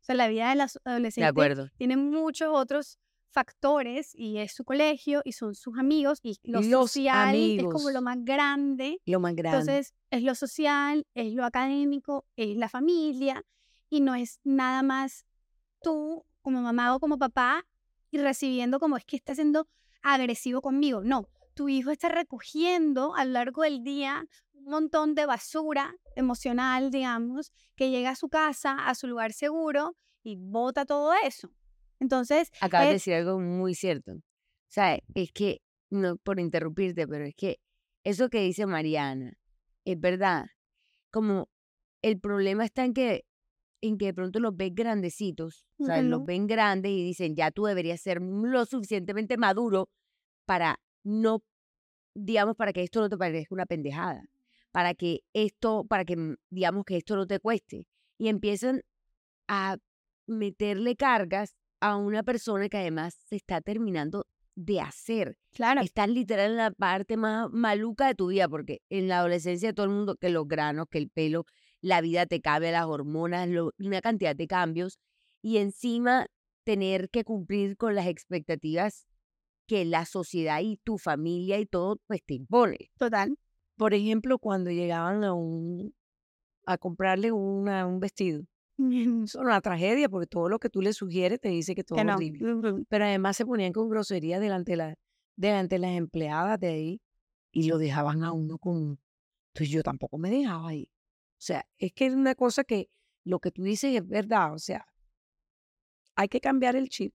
O 0.00 0.04
sea, 0.06 0.14
la 0.14 0.28
vida 0.28 0.48
del 0.50 0.58
De 0.58 0.64
adolescente 0.84 1.26
acuerdo. 1.28 1.68
tiene 1.76 1.96
muchos 1.96 2.48
otros 2.52 2.98
factores 3.30 4.12
y 4.14 4.38
es 4.38 4.52
su 4.54 4.64
colegio 4.64 5.20
y 5.24 5.32
son 5.32 5.54
sus 5.54 5.78
amigos 5.78 6.20
y 6.22 6.38
lo 6.42 6.60
Los 6.60 6.90
social 6.90 7.34
es 7.34 7.62
como 7.62 7.74
amigos. 7.74 7.92
lo 7.92 8.02
más 8.02 8.18
grande. 8.24 9.00
lo 9.04 9.20
más 9.20 9.34
grande 9.34 9.58
Entonces, 9.58 9.94
es 10.10 10.22
lo 10.22 10.34
social, 10.34 11.06
es 11.14 11.32
lo 11.34 11.44
académico, 11.44 12.24
es 12.36 12.56
la 12.56 12.68
familia 12.68 13.44
y 13.90 14.00
no 14.00 14.14
es 14.14 14.40
nada 14.44 14.82
más 14.82 15.26
tú 15.82 16.24
como 16.42 16.62
mamá 16.62 16.94
o 16.94 17.00
como 17.00 17.18
papá 17.18 17.66
y 18.10 18.18
recibiendo 18.18 18.78
como 18.80 18.96
es 18.96 19.04
que 19.04 19.16
está 19.16 19.34
siendo 19.34 19.68
agresivo 20.02 20.62
conmigo. 20.62 21.02
No, 21.02 21.28
tu 21.54 21.68
hijo 21.68 21.90
está 21.90 22.08
recogiendo 22.08 23.14
a 23.14 23.24
lo 23.24 23.32
largo 23.32 23.62
del 23.62 23.82
día 23.82 24.24
un 24.54 24.64
montón 24.70 25.14
de 25.14 25.26
basura 25.26 25.94
emocional, 26.16 26.90
digamos, 26.90 27.52
que 27.76 27.90
llega 27.90 28.10
a 28.10 28.16
su 28.16 28.28
casa, 28.28 28.86
a 28.86 28.94
su 28.94 29.06
lugar 29.06 29.32
seguro 29.32 29.96
y 30.22 30.36
bota 30.36 30.84
todo 30.86 31.12
eso. 31.24 31.50
Entonces, 32.00 32.50
Acabas 32.60 32.88
de 32.88 32.92
decir 32.94 33.14
algo 33.14 33.38
muy 33.38 33.74
cierto. 33.74 34.12
O 34.12 34.68
sea, 34.68 34.98
es 35.14 35.32
que, 35.32 35.60
no 35.90 36.16
por 36.16 36.40
interrumpirte, 36.40 37.06
pero 37.06 37.24
es 37.24 37.34
que 37.34 37.58
eso 38.04 38.28
que 38.28 38.40
dice 38.40 38.66
Mariana 38.66 39.32
es 39.84 39.98
verdad. 39.98 40.46
Como 41.10 41.48
el 42.02 42.20
problema 42.20 42.64
está 42.64 42.84
en 42.84 42.92
que, 42.92 43.24
en 43.80 43.98
que 43.98 44.06
de 44.06 44.14
pronto 44.14 44.40
los 44.40 44.56
ves 44.56 44.74
grandecitos, 44.74 45.66
o 45.78 45.86
sea, 45.86 46.02
los 46.02 46.24
ven 46.24 46.46
grandes 46.46 46.92
y 46.92 47.02
dicen, 47.02 47.34
ya 47.34 47.50
tú 47.50 47.64
deberías 47.64 48.00
ser 48.00 48.20
lo 48.20 48.64
suficientemente 48.66 49.36
maduro 49.36 49.88
para 50.44 50.78
no, 51.04 51.42
digamos, 52.14 52.56
para 52.56 52.72
que 52.72 52.82
esto 52.82 53.00
no 53.00 53.08
te 53.08 53.16
parezca 53.16 53.54
una 53.54 53.66
pendejada, 53.66 54.22
para 54.72 54.94
que 54.94 55.20
esto, 55.32 55.84
para 55.84 56.04
que, 56.04 56.16
mm, 56.16 56.36
digamos, 56.50 56.84
que 56.84 56.96
esto 56.96 57.16
no 57.16 57.26
te 57.26 57.40
cueste. 57.40 57.86
Y 58.18 58.28
empiezan 58.28 58.82
a 59.48 59.78
meterle 60.26 60.96
cargas 60.96 61.56
a 61.80 61.96
una 61.96 62.22
persona 62.22 62.68
que 62.68 62.78
además 62.78 63.14
se 63.28 63.36
está 63.36 63.60
terminando 63.60 64.26
de 64.54 64.80
hacer. 64.80 65.36
claro, 65.52 65.82
Estás 65.82 66.08
literal 66.08 66.52
en 66.52 66.56
la 66.56 66.70
parte 66.70 67.16
más 67.16 67.50
maluca 67.50 68.06
de 68.06 68.14
tu 68.14 68.28
vida, 68.28 68.48
porque 68.48 68.80
en 68.88 69.08
la 69.08 69.18
adolescencia 69.18 69.72
todo 69.74 69.84
el 69.86 69.92
mundo, 69.92 70.16
que 70.16 70.30
los 70.30 70.48
granos, 70.48 70.86
que 70.90 70.98
el 70.98 71.10
pelo, 71.10 71.44
la 71.82 72.00
vida 72.00 72.24
te 72.26 72.40
cambia, 72.40 72.72
las 72.72 72.86
hormonas, 72.86 73.48
lo- 73.48 73.72
una 73.78 74.00
cantidad 74.00 74.34
de 74.34 74.46
cambios, 74.46 74.98
y 75.42 75.58
encima 75.58 76.26
tener 76.64 77.10
que 77.10 77.22
cumplir 77.22 77.76
con 77.76 77.94
las 77.94 78.06
expectativas 78.06 79.06
que 79.68 79.84
la 79.84 80.06
sociedad 80.06 80.60
y 80.62 80.78
tu 80.78 80.96
familia 80.96 81.58
y 81.58 81.66
todo, 81.66 81.98
pues 82.06 82.22
te 82.24 82.34
impone. 82.34 82.90
total. 82.98 83.36
por 83.76 83.92
ejemplo 83.92 84.38
cuando 84.38 84.70
llegaban 84.70 85.22
a 85.22 85.34
un 85.34 85.94
a 86.64 86.78
comprarle 86.78 87.30
una, 87.30 87.86
un 87.86 88.00
vestido 88.00 88.42
eso 89.24 89.38
es 89.40 89.44
una 89.44 89.60
tragedia 89.60 90.08
porque 90.08 90.26
todo 90.26 90.48
lo 90.48 90.58
que 90.58 90.68
tú 90.68 90.82
le 90.82 90.92
sugieres 90.92 91.40
te 91.40 91.48
dice 91.48 91.74
que 91.74 91.84
todo 91.84 91.96
Que 91.96 92.02
es 92.02 92.06
no. 92.06 92.14
horrible 92.14 92.54
Ujú. 92.54 92.84
pero 92.88 93.04
además 93.04 93.36
se 93.36 93.46
ponían 93.46 93.72
con 93.72 93.88
grosería 93.88 94.38
delante 94.40 94.72
de, 94.72 94.76
la, 94.76 94.94
delante 95.36 95.76
de 95.76 95.78
las 95.80 95.92
empleadas 95.92 96.60
de 96.60 96.68
ahí 96.68 97.00
y 97.52 97.68
lo 97.68 97.78
dejaban 97.78 98.22
a 98.22 98.32
uno 98.32 98.58
con... 98.58 98.98
Entonces 99.54 99.70
yo 99.70 99.82
tampoco 99.82 100.18
me 100.18 100.30
dejaba 100.30 100.68
ahí. 100.68 100.90
O 101.38 101.38
sea, 101.38 101.66
es 101.78 101.92
que 101.94 102.06
es 102.06 102.14
una 102.14 102.34
cosa 102.34 102.64
que 102.64 102.90
lo 103.24 103.40
que 103.40 103.50
tú 103.50 103.62
dices 103.62 103.94
es 103.94 104.06
verdad, 104.06 104.52
o 104.52 104.58
sea, 104.58 104.86
hay 106.14 106.28
que 106.28 106.40
cambiar 106.40 106.76
el 106.76 106.88
chip. 106.88 107.14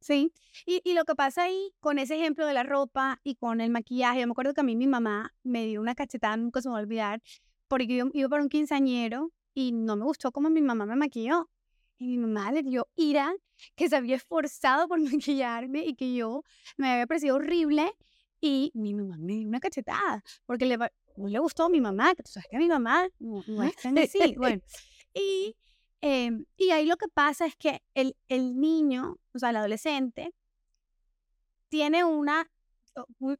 Sí, 0.00 0.32
y, 0.66 0.80
y 0.84 0.94
lo 0.94 1.04
que 1.04 1.14
pasa 1.14 1.44
ahí 1.44 1.72
con 1.80 1.98
ese 1.98 2.16
ejemplo 2.16 2.46
de 2.46 2.54
la 2.54 2.62
ropa 2.62 3.20
y 3.22 3.34
con 3.34 3.60
el 3.60 3.70
maquillaje, 3.70 4.20
yo 4.20 4.26
me 4.26 4.32
acuerdo 4.32 4.54
que 4.54 4.62
a 4.62 4.64
mí 4.64 4.76
mi 4.76 4.86
mamá 4.86 5.34
me 5.42 5.66
dio 5.66 5.80
una 5.80 5.94
cachetada, 5.94 6.36
nunca 6.38 6.62
se 6.62 6.68
me 6.68 6.72
va 6.72 6.78
a 6.78 6.82
olvidar, 6.82 7.22
porque 7.68 7.86
yo 7.86 8.06
iba 8.14 8.28
para 8.28 8.42
un 8.42 8.48
quinceañero 8.48 9.30
y 9.54 9.72
no 9.72 9.96
me 9.96 10.04
gustó 10.04 10.32
cómo 10.32 10.50
mi 10.50 10.62
mamá 10.62 10.86
me 10.86 10.96
maquilló. 10.96 11.48
Y 11.98 12.06
mi 12.06 12.18
mamá 12.18 12.50
le 12.50 12.62
dio 12.62 12.88
ira 12.96 13.34
que 13.74 13.88
se 13.88 13.96
había 13.96 14.16
esforzado 14.16 14.88
por 14.88 14.98
maquillarme 15.22 15.84
y 15.84 15.94
que 15.94 16.14
yo 16.14 16.44
me 16.76 16.90
había 16.90 17.06
parecido 17.06 17.36
horrible 17.36 17.92
y 18.40 18.70
mi 18.74 18.94
mamá 18.94 19.16
me 19.18 19.34
dio 19.34 19.48
una 19.48 19.60
cachetada 19.60 20.24
porque 20.46 20.64
le, 20.64 20.78
no 20.78 21.28
le 21.28 21.38
gustó 21.38 21.64
a 21.64 21.68
mi 21.68 21.80
mamá, 21.80 22.14
tú 22.14 22.22
sabes 22.24 22.48
que 22.50 22.56
mi 22.56 22.68
mamá 22.68 23.06
no, 23.18 23.44
no 23.46 23.62
es 23.62 23.76
tan 23.76 23.98
así. 23.98 24.18
Bueno, 24.38 24.62
y, 25.12 25.56
em, 26.00 26.46
y 26.56 26.70
ahí 26.70 26.86
lo 26.86 26.96
que 26.96 27.08
pasa 27.08 27.46
es 27.46 27.56
que 27.56 27.82
el, 27.94 28.16
el 28.28 28.58
niño, 28.58 29.18
o 29.34 29.38
sea, 29.38 29.50
el 29.50 29.56
adolescente, 29.56 30.32
tiene 31.68 32.04
una, 32.04 32.50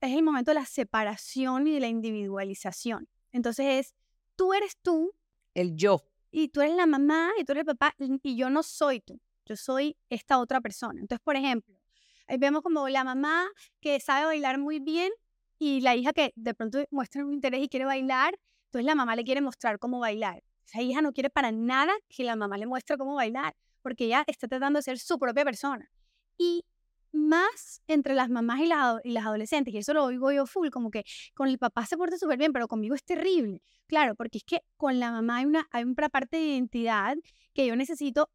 es 0.01 0.13
el 0.13 0.23
momento 0.23 0.51
de 0.51 0.57
la 0.57 0.67
separación 0.67 1.67
y 1.67 1.73
de 1.73 1.81
la 1.81 1.89
individualización. 1.89 3.09
Entonces 3.33 3.67
es, 3.67 3.95
tú 4.37 4.53
eres 4.53 4.77
tú 4.83 5.13
El 5.55 5.77
yo. 5.77 6.05
y 6.31 6.49
tú 6.49 6.61
eres 6.61 6.77
la 6.77 6.87
mamá 6.87 7.31
y 7.39 7.45
tú 7.45 7.53
eres 7.53 7.63
el 7.63 7.67
papá 7.67 7.95
y 7.99 8.37
yo 8.37 8.51
no 8.51 8.63
soy 8.63 9.01
tú, 9.01 9.21
yo 9.47 9.57
soy 9.57 9.97
esta 10.09 10.39
otra 10.39 10.61
persona. 10.61 11.01
Entonces, 11.01 11.23
por 11.25 11.37
ejemplo, 11.37 11.77
ahí 12.29 12.39
vemos 12.39 12.63
como 12.63 12.89
la 12.89 13.05
mamá 13.05 13.49
que 13.81 13.99
sabe 14.01 14.27
bailar 14.27 14.59
muy 14.59 14.79
bien 14.79 15.11
y 15.59 15.81
la 15.81 15.97
hija 15.97 16.13
que 16.13 16.33
de 16.37 16.55
pronto 16.55 16.79
muestra 16.91 17.25
un 17.25 17.33
interés 17.33 17.63
y 17.63 17.69
quiere 17.69 17.85
bailar, 17.85 18.39
entonces 18.67 18.87
la 18.87 18.95
mamá 18.95 19.17
le 19.17 19.25
quiere 19.25 19.41
mostrar 19.41 19.79
cómo 19.79 19.99
bailar. 19.99 20.43
Esa 20.65 20.83
hija 20.83 21.03
no 21.03 21.13
quiere 21.13 21.31
para 21.31 21.51
nada 21.51 21.93
que 22.09 22.23
la 22.23 22.37
mamá 22.37 22.57
le 22.57 22.67
muestre 22.67 22.97
cómo 22.97 23.15
bailar, 23.15 23.57
porque 23.83 24.05
ella 24.05 24.23
está 24.27 24.47
tratando 24.47 24.79
de 24.79 24.85
ser 24.85 24.99
su 24.99 25.19
propia 25.19 25.45
persona. 25.45 25.91
Y 26.39 26.65
más 27.13 27.83
entre 27.87 28.15
las 28.15 28.29
mamás 28.31 28.61
y 28.61 28.67
las, 28.67 28.79
ado- 28.79 29.01
y 29.05 29.11
las 29.13 29.25
adolescentes, 29.27 29.75
y 29.75 29.79
eso 29.79 29.93
lo 29.95 30.05
oigo 30.05 30.31
yo 30.33 30.47
full, 30.47 30.69
como 30.71 30.91
que 30.91 31.05
con 31.35 31.49
el 31.49 31.59
papá 31.59 31.87
se 31.87 31.97
porta 31.97 32.17
súper 32.19 32.39
bien, 32.39 32.53
pero 32.53 32.69
conmigo 32.69 32.95
es 32.95 33.05
terrible. 33.05 33.63
Claro, 33.87 34.15
porque 34.15 34.39
es 34.39 34.45
que 34.45 34.63
con 34.77 35.01
la 35.01 35.11
mamá 35.11 35.37
hay 35.39 35.45
una, 35.47 35.67
hay 35.73 35.85
una 35.85 36.09
parte 36.09 36.37
de 36.37 36.45
identidad 36.45 37.17
que 37.53 37.67
yo 37.67 37.75
necesito, 37.77 38.25
o 38.25 38.29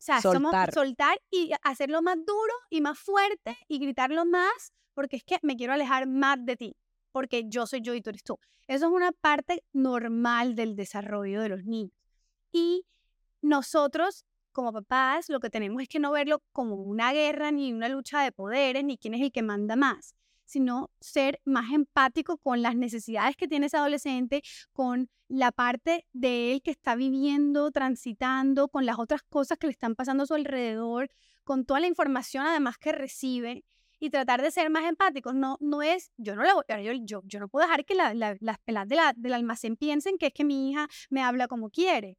sea, 0.00 0.20
somos- 0.20 0.50
Soltar. 0.52 0.72
soltar 0.74 1.20
y 1.30 1.52
hacerlo 1.62 2.02
más 2.02 2.16
duro 2.24 2.54
y 2.70 2.80
más 2.80 2.98
fuerte 2.98 3.56
y 3.68 3.78
gritarlo 3.78 4.24
más, 4.24 4.72
porque 4.94 5.16
es 5.16 5.24
que 5.24 5.38
me 5.42 5.56
quiero 5.56 5.72
alejar 5.72 6.06
más 6.08 6.44
de 6.44 6.56
ti, 6.56 6.76
porque 7.12 7.44
yo 7.48 7.66
soy 7.66 7.80
yo 7.82 7.94
y 7.94 8.02
tú 8.02 8.10
eres 8.10 8.24
tú. 8.24 8.38
Eso 8.66 8.86
es 8.86 8.92
una 8.92 9.12
parte 9.12 9.64
normal 9.72 10.54
del 10.54 10.76
desarrollo 10.76 11.40
de 11.40 11.48
los 11.48 11.64
niños. 11.64 11.92
Y 12.52 12.84
nosotros, 13.40 14.24
como 14.58 14.72
papás, 14.72 15.28
lo 15.28 15.38
que 15.38 15.50
tenemos 15.50 15.80
es 15.82 15.88
que 15.88 16.00
no 16.00 16.10
verlo 16.10 16.42
como 16.50 16.74
una 16.74 17.12
guerra 17.12 17.52
ni 17.52 17.72
una 17.72 17.88
lucha 17.88 18.22
de 18.24 18.32
poderes, 18.32 18.82
ni 18.82 18.98
quién 18.98 19.14
es 19.14 19.20
el 19.20 19.30
que 19.30 19.40
manda 19.40 19.76
más, 19.76 20.16
sino 20.46 20.90
ser 21.00 21.40
más 21.44 21.72
empático 21.72 22.38
con 22.38 22.60
las 22.60 22.74
necesidades 22.74 23.36
que 23.36 23.46
tiene 23.46 23.66
ese 23.66 23.76
adolescente, 23.76 24.42
con 24.72 25.10
la 25.28 25.52
parte 25.52 26.06
de 26.12 26.50
él 26.50 26.62
que 26.62 26.72
está 26.72 26.96
viviendo, 26.96 27.70
transitando, 27.70 28.66
con 28.66 28.84
las 28.84 28.98
otras 28.98 29.22
cosas 29.22 29.58
que 29.58 29.68
le 29.68 29.70
están 29.70 29.94
pasando 29.94 30.24
a 30.24 30.26
su 30.26 30.34
alrededor, 30.34 31.08
con 31.44 31.64
toda 31.64 31.78
la 31.78 31.86
información 31.86 32.44
además 32.44 32.78
que 32.78 32.90
recibe 32.90 33.64
y 34.00 34.10
tratar 34.10 34.42
de 34.42 34.50
ser 34.50 34.70
más 34.70 34.86
empáticos. 34.86 35.36
No, 35.36 35.56
no 35.60 35.82
es, 35.82 36.10
yo 36.16 36.34
no, 36.34 36.42
la, 36.42 36.82
yo, 36.82 36.92
yo, 37.04 37.22
yo 37.24 37.38
no 37.38 37.46
puedo 37.46 37.64
dejar 37.64 37.84
que 37.84 37.94
la, 37.94 38.12
las 38.12 38.38
la, 38.66 39.14
del 39.14 39.34
almacén 39.34 39.76
piensen 39.76 40.18
que 40.18 40.26
es 40.26 40.32
que 40.32 40.44
mi 40.44 40.72
hija 40.72 40.88
me 41.10 41.22
habla 41.22 41.46
como 41.46 41.70
quiere. 41.70 42.18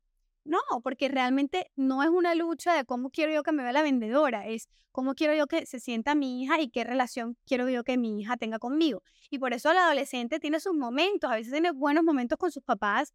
No, 0.50 0.82
porque 0.82 1.10
realmente 1.10 1.70
no 1.76 2.02
es 2.02 2.10
una 2.10 2.34
lucha 2.34 2.74
de 2.74 2.84
cómo 2.84 3.12
quiero 3.12 3.32
yo 3.32 3.44
que 3.44 3.52
me 3.52 3.62
vea 3.62 3.72
la 3.72 3.84
vendedora, 3.84 4.48
es 4.48 4.68
cómo 4.92 5.14
quiero 5.14 5.36
yo 5.36 5.46
que 5.46 5.68
se 5.68 5.80
sienta 5.80 6.16
mi 6.16 6.42
hija 6.42 6.60
y 6.60 6.72
qué 6.72 6.84
relación 6.84 7.38
quiero 7.46 7.70
yo 7.70 7.84
que 7.84 8.00
mi 8.00 8.20
hija 8.20 8.36
tenga 8.36 8.58
conmigo. 8.58 9.04
Y 9.30 9.38
por 9.38 9.54
eso 9.54 9.72
la 9.76 9.86
adolescente 9.86 10.40
tiene 10.40 10.60
sus 10.60 10.74
momentos, 10.74 11.30
a 11.30 11.36
veces 11.36 11.52
tiene 11.52 11.72
buenos 11.72 12.04
momentos 12.04 12.40
con 12.40 12.52
sus 12.52 12.64
papás. 12.64 13.14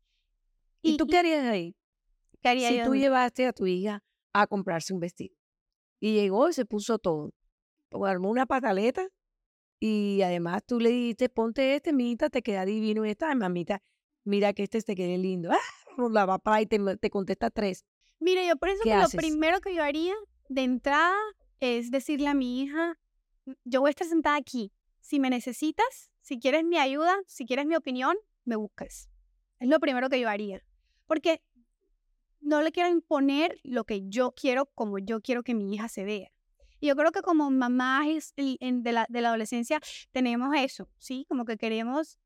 ¿Y, 0.81 0.97
tú 0.97 1.09
qué 1.09 1.19
harías 1.19 1.45
ahí? 1.45 1.75
¿Qué 2.41 2.51
haría 2.51 2.69
si 2.69 2.77
yo? 2.79 2.85
tú 2.85 2.95
llevaste 2.95 3.49
a 3.49 3.53
tu 3.53 3.67
hija 3.67 4.05
a 4.33 4.47
comprarse 4.47 4.95
un 4.95 5.01
vestido 5.01 5.35
y 5.99 6.13
llegó 6.13 6.49
y 6.49 6.53
se 6.53 6.65
puso 6.65 7.01
todo, 7.01 7.33
o 7.91 8.07
armó 8.07 8.31
una 8.31 8.47
pataleta 8.47 9.09
y 9.81 10.23
además 10.23 10.63
tú 10.65 10.79
le 10.79 10.91
dijiste, 10.91 11.29
ponte 11.31 11.75
este, 11.75 11.93
mita, 11.93 12.31
te 12.31 12.43
queda 12.43 12.65
divino 12.65 13.05
esta, 13.05 13.31
Ay, 13.31 13.35
mamita, 13.35 13.83
mira 14.23 14.53
que 14.53 14.63
este 14.63 14.81
te 14.83 14.95
quede 14.95 15.19
lindo. 15.19 15.51
¡Ah! 15.51 15.84
La 16.11 16.27
va 16.27 16.39
para 16.39 16.63
y 16.63 16.67
te, 16.67 16.79
te 16.97 17.11
contesta 17.11 17.51
tres. 17.51 17.85
Mire, 18.21 18.47
yo 18.47 18.57
por 18.57 18.69
eso 18.69 18.81
¿Qué 18.83 18.91
que 18.91 18.97
lo 18.97 19.09
primero 19.09 19.61
que 19.61 19.75
yo 19.75 19.83
haría 19.83 20.15
de 20.49 20.63
entrada 20.63 21.17
es 21.61 21.91
decirle 21.91 22.29
a 22.29 22.35
mi 22.35 22.63
hija, 22.63 22.99
yo 23.65 23.81
voy 23.81 23.89
a 23.89 23.91
estar 23.91 24.07
sentada 24.07 24.37
aquí. 24.37 24.73
Si 25.01 25.21
me 25.21 25.31
necesitas, 25.31 26.11
si 26.21 26.39
quieres 26.39 26.65
mi 26.65 26.79
ayuda, 26.79 27.17
si 27.27 27.45
quieres 27.47 27.67
mi 27.67 27.77
opinión, 27.77 28.17
me 28.45 28.57
buscas. 28.57 29.11
Es 29.59 29.69
lo 29.69 29.79
primero 29.81 30.09
que 30.09 30.21
yo 30.21 30.29
haría. 30.29 30.65
Porque 31.07 31.43
no 32.41 32.63
le 32.63 32.73
quiero 32.73 32.91
imponer 32.91 33.59
lo 33.63 33.85
que 33.85 34.09
yo 34.09 34.33
quiero 34.33 34.67
como 34.67 34.99
yo 34.99 35.21
quiero 35.21 35.43
que 35.43 35.55
mi 35.55 35.75
hija 35.75 35.89
se 35.89 36.05
vea. 36.05 36.31
Y 36.81 36.89
yo 36.89 36.97
creo 36.97 37.13
que 37.13 37.23
como 37.23 37.51
mamás 37.51 38.35
de 38.37 38.93
la, 38.93 39.07
de 39.09 39.21
la 39.21 39.29
adolescencia 39.29 39.81
tenemos 40.13 40.55
eso, 40.57 40.89
¿sí? 40.99 41.25
Como 41.29 41.45
que 41.45 41.57
queremos 41.57 42.19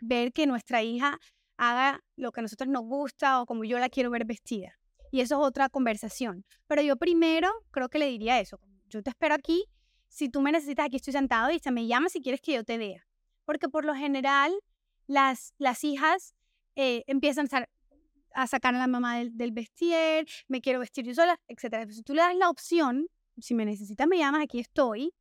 ver 0.00 0.32
que 0.32 0.46
nuestra 0.46 0.82
hija 0.82 1.18
haga 1.56 2.02
lo 2.16 2.32
que 2.32 2.40
a 2.40 2.42
nosotros 2.42 2.68
nos 2.68 2.82
gusta 2.82 3.40
o 3.40 3.46
como 3.46 3.64
yo 3.64 3.78
la 3.78 3.88
quiero 3.88 4.10
ver 4.10 4.24
vestida. 4.24 4.78
Y 5.10 5.20
eso 5.20 5.40
es 5.40 5.46
otra 5.46 5.68
conversación. 5.68 6.44
Pero 6.66 6.82
yo 6.82 6.96
primero 6.96 7.50
creo 7.70 7.88
que 7.88 7.98
le 7.98 8.06
diría 8.06 8.40
eso. 8.40 8.58
Yo 8.88 9.02
te 9.02 9.10
espero 9.10 9.34
aquí. 9.34 9.64
Si 10.08 10.28
tú 10.28 10.40
me 10.40 10.52
necesitas, 10.52 10.86
aquí 10.86 10.96
estoy 10.96 11.12
sentado 11.12 11.50
y 11.50 11.58
se 11.58 11.70
me 11.70 11.86
llama 11.86 12.08
si 12.08 12.20
quieres 12.20 12.40
que 12.40 12.54
yo 12.54 12.64
te 12.64 12.78
vea. 12.78 13.06
Porque 13.44 13.68
por 13.68 13.84
lo 13.84 13.94
general 13.94 14.52
las, 15.06 15.54
las 15.58 15.84
hijas 15.84 16.34
eh, 16.76 17.04
empiezan 17.06 17.48
a, 18.34 18.46
sacar 18.46 18.74
a 18.74 18.78
la 18.78 18.86
mamá 18.86 19.18
del, 19.18 19.36
del 19.36 19.52
vestir, 19.52 20.26
me 20.48 20.60
quiero 20.60 20.80
vestir 20.80 21.04
yo 21.04 21.14
sola, 21.14 21.38
etc. 21.48 21.90
Si 21.90 22.02
tú 22.02 22.14
le 22.14 22.22
das 22.22 22.34
la 22.36 22.48
opción, 22.48 23.06
si 23.38 23.54
me 23.54 23.64
necesitas, 23.64 24.06
me 24.06 24.18
llamas, 24.18 24.42
aquí 24.42 24.60
estoy. 24.60 25.12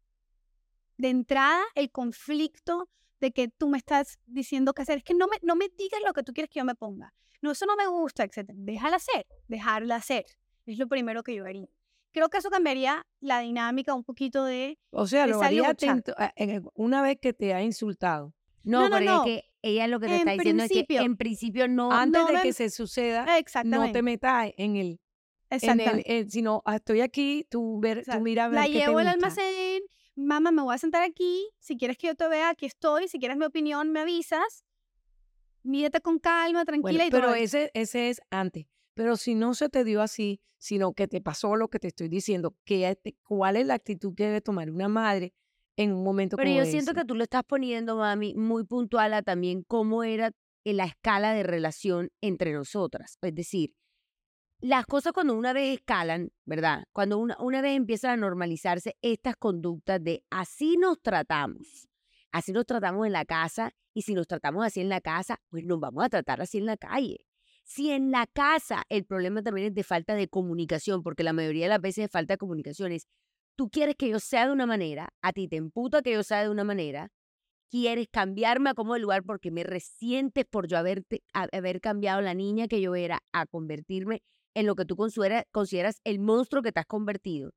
De 0.98 1.10
entrada, 1.10 1.62
el 1.76 1.92
conflicto 1.92 2.90
de 3.22 3.32
que 3.32 3.48
tú 3.48 3.70
me 3.70 3.78
estás 3.78 4.20
diciendo 4.26 4.74
qué 4.74 4.82
hacer, 4.82 4.98
es 4.98 5.04
que 5.04 5.14
no 5.14 5.28
me, 5.28 5.38
no 5.44 5.56
me 5.56 5.70
digas 5.78 6.02
lo 6.06 6.12
que 6.14 6.24
tú 6.24 6.34
quieres 6.34 6.50
que 6.50 6.60
yo 6.60 6.66
me 6.66 6.76
ponga. 6.76 7.14
No, 7.42 7.52
eso 7.52 7.66
no 7.66 7.76
me 7.76 7.88
gusta, 7.88 8.24
etc. 8.24 8.50
Déjala 8.54 8.98
hacer, 8.98 9.26
dejarla 9.48 9.96
hacer. 9.96 10.26
Es 10.66 10.78
lo 10.78 10.88
primero 10.88 11.24
que 11.24 11.34
yo 11.36 11.46
haría. 11.46 11.68
Creo 12.12 12.30
que 12.30 12.40
eso 12.40 12.50
cambiaría 12.50 13.06
la 13.22 13.40
dinámica 13.40 13.94
un 13.94 14.04
poquito 14.04 14.44
de... 14.44 14.78
O 14.90 15.08
sea, 15.08 15.26
lo 15.28 15.38
Esa 15.38 15.46
haría 15.46 15.62
el- 16.36 16.64
una 16.74 17.02
vez 17.02 17.18
que 17.22 17.32
te 17.34 17.54
ha 17.54 17.64
insultado. 17.64 18.34
No, 18.64 18.82
No, 18.82 18.90
no, 18.90 18.96
porque 18.98 19.06
no. 19.06 19.18
es 19.18 19.24
que 19.26 19.44
ella 19.64 19.88
lo 19.88 20.00
que 20.00 20.08
te 20.08 20.14
En 20.14 20.20
está 20.20 20.32
diciendo 20.34 20.64
es 20.64 20.70
que 20.70 20.86
en 20.98 21.18
principio 21.18 21.68
no. 21.68 21.92
Antes 21.92 22.26
de 22.28 22.34
me- 22.34 22.42
que 22.42 22.54
se 22.54 22.70
suceda, 22.70 23.26
no 23.26 23.36
Exactamente. 23.38 23.94
te 23.94 24.02
metas 24.04 24.52
en 24.58 24.76
el, 24.76 24.78
en 24.78 24.78
el, 24.78 25.00
exactamente. 25.50 26.18
eh, 26.20 26.26
sino 26.30 26.62
ah, 26.66 26.76
estoy 26.76 27.02
aquí, 27.02 27.48
tú, 27.50 27.80
ver, 27.80 28.04
tú 28.06 28.20
mira 28.20 28.46
a 28.46 28.48
ver 28.50 28.60
La 28.60 28.66
qué 28.68 28.74
llevo 28.74 29.00
al 29.00 29.08
almacén, 29.08 29.46
mamá, 30.16 30.52
me 30.52 30.62
voy 30.62 30.76
a 30.76 30.78
sentar 30.78 31.04
aquí, 31.04 31.50
si 31.60 31.78
quieres 31.78 31.98
que 31.98 32.08
yo 32.08 32.16
te 32.16 32.28
vea, 32.28 32.50
aquí 32.50 32.66
estoy, 32.66 33.08
si 33.08 33.20
quieres 33.20 33.38
mi 33.38 33.46
opinión, 33.46 33.92
me 33.92 34.02
avisas, 34.02 34.66
mídete 35.64 36.02
con 36.02 36.20
calma, 36.20 36.66
tranquila 36.66 37.04
Bueno, 37.04 37.08
y 37.08 37.10
todo 37.10 37.22
pero 37.22 37.34
ese, 37.36 37.72
ese 37.74 38.10
es 38.10 38.22
antes. 38.30 38.68
Pero 38.94 39.16
si 39.16 39.36
no 39.36 39.54
se 39.54 39.70
te 39.70 39.84
dio 39.84 40.02
así, 40.02 40.42
sino 40.58 40.94
que 40.94 41.08
te 41.08 41.22
pasó 41.22 41.56
lo 41.56 41.70
que 41.70 41.80
te 41.80 41.88
estoy 41.88 42.10
diciendo, 42.10 42.56
que 42.66 42.96
te- 43.02 43.18
¿cuál 43.24 43.56
es 43.56 43.66
la 43.66 43.76
actitud 43.76 44.14
que 44.16 44.26
debe 44.26 44.42
tomar 44.42 44.70
una 44.70 44.88
madre 44.88 45.34
en 45.78 45.94
un 45.94 46.04
momento 46.04 46.36
Pero 46.38 46.50
como 46.50 46.60
yo 46.60 46.66
siento 46.70 46.94
que 46.94 47.06
tú 47.06 47.16
lo 47.16 47.24
estás 47.24 47.44
poniendo, 47.44 47.96
mami, 47.96 48.36
muy 48.36 48.66
puntual 48.66 49.14
a 49.14 49.22
también 49.22 49.64
cómo 49.64 50.04
era 50.04 50.32
en 50.64 50.78
la 50.78 50.86
escala 50.86 51.34
de 51.34 51.44
relación 51.44 52.12
entre 52.22 52.54
nosotras. 52.54 53.18
Es 53.22 53.34
decir, 53.34 53.74
las 54.62 54.86
cosas 54.86 55.12
cuando 55.12 55.34
una 55.34 55.54
vez 55.54 55.80
escalan, 55.80 56.32
¿verdad? 56.46 56.86
Cuando 56.94 57.18
una, 57.18 57.36
una 57.40 57.62
vez 57.62 57.76
empiezan 57.76 58.12
a 58.12 58.18
normalizarse 58.18 58.96
estas 59.02 59.36
conductas 59.36 60.04
de 60.04 60.24
así 60.30 60.78
nos 60.78 61.02
tratamos, 61.02 61.90
así 62.32 62.52
nos 62.52 62.66
tratamos 62.66 63.08
en 63.08 63.14
la 63.14 63.26
casa 63.26 63.72
y 63.94 64.04
si 64.04 64.14
nos 64.14 64.28
tratamos 64.28 64.66
así 64.66 64.80
en 64.80 64.90
la 64.90 65.02
casa, 65.02 65.42
pues 65.50 65.66
nos 65.66 65.80
vamos 65.80 66.06
a 66.06 66.10
tratar 66.10 66.42
así 66.42 66.60
en 66.60 66.68
la 66.68 66.78
calle. 66.78 67.26
Si 67.64 67.92
en 67.92 68.12
la 68.12 68.28
casa 68.28 68.84
el 68.90 69.06
problema 69.06 69.42
también 69.42 69.68
es 69.68 69.74
de 69.74 69.84
falta 69.84 70.14
de 70.14 70.28
comunicación, 70.28 71.02
porque 71.04 71.24
la 71.24 71.34
mayoría 71.34 71.66
de 71.66 71.70
las 71.70 71.82
veces 71.82 72.06
es 72.06 72.12
falta 72.12 72.36
de 72.36 72.38
comunicación, 72.38 72.92
es 72.92 73.08
tú 73.56 73.70
quieres 73.70 73.96
que 73.96 74.10
yo 74.10 74.20
sea 74.20 74.46
de 74.46 74.54
una 74.54 74.68
manera, 74.68 75.10
a 75.22 75.34
ti 75.34 75.48
te 75.48 75.56
emputa 75.56 76.02
que 76.02 76.14
yo 76.14 76.24
sea 76.24 76.44
de 76.44 76.50
una 76.50 76.64
manera, 76.64 77.10
quieres 77.70 78.08
cambiarme 78.12 78.72
a 78.72 78.74
como 78.74 78.94
de 78.94 79.00
lugar 79.00 79.24
porque 79.24 79.50
me 79.50 79.64
resientes 79.64 80.46
por 80.46 80.68
yo 80.68 80.78
haberte, 80.78 81.24
haber 81.34 81.82
cambiado 81.82 82.22
la 82.22 82.34
niña 82.34 82.68
que 82.68 82.82
yo 82.82 82.96
era 82.96 83.24
a 83.32 83.46
convertirme 83.46 84.22
en 84.54 84.66
lo 84.66 84.76
que 84.76 84.86
tú 84.86 84.96
considera- 84.96 85.46
consideras 85.52 86.02
el 86.04 86.20
monstruo 86.20 86.62
que 86.62 86.72
te 86.72 86.80
has 86.80 86.86
convertido. 86.86 87.52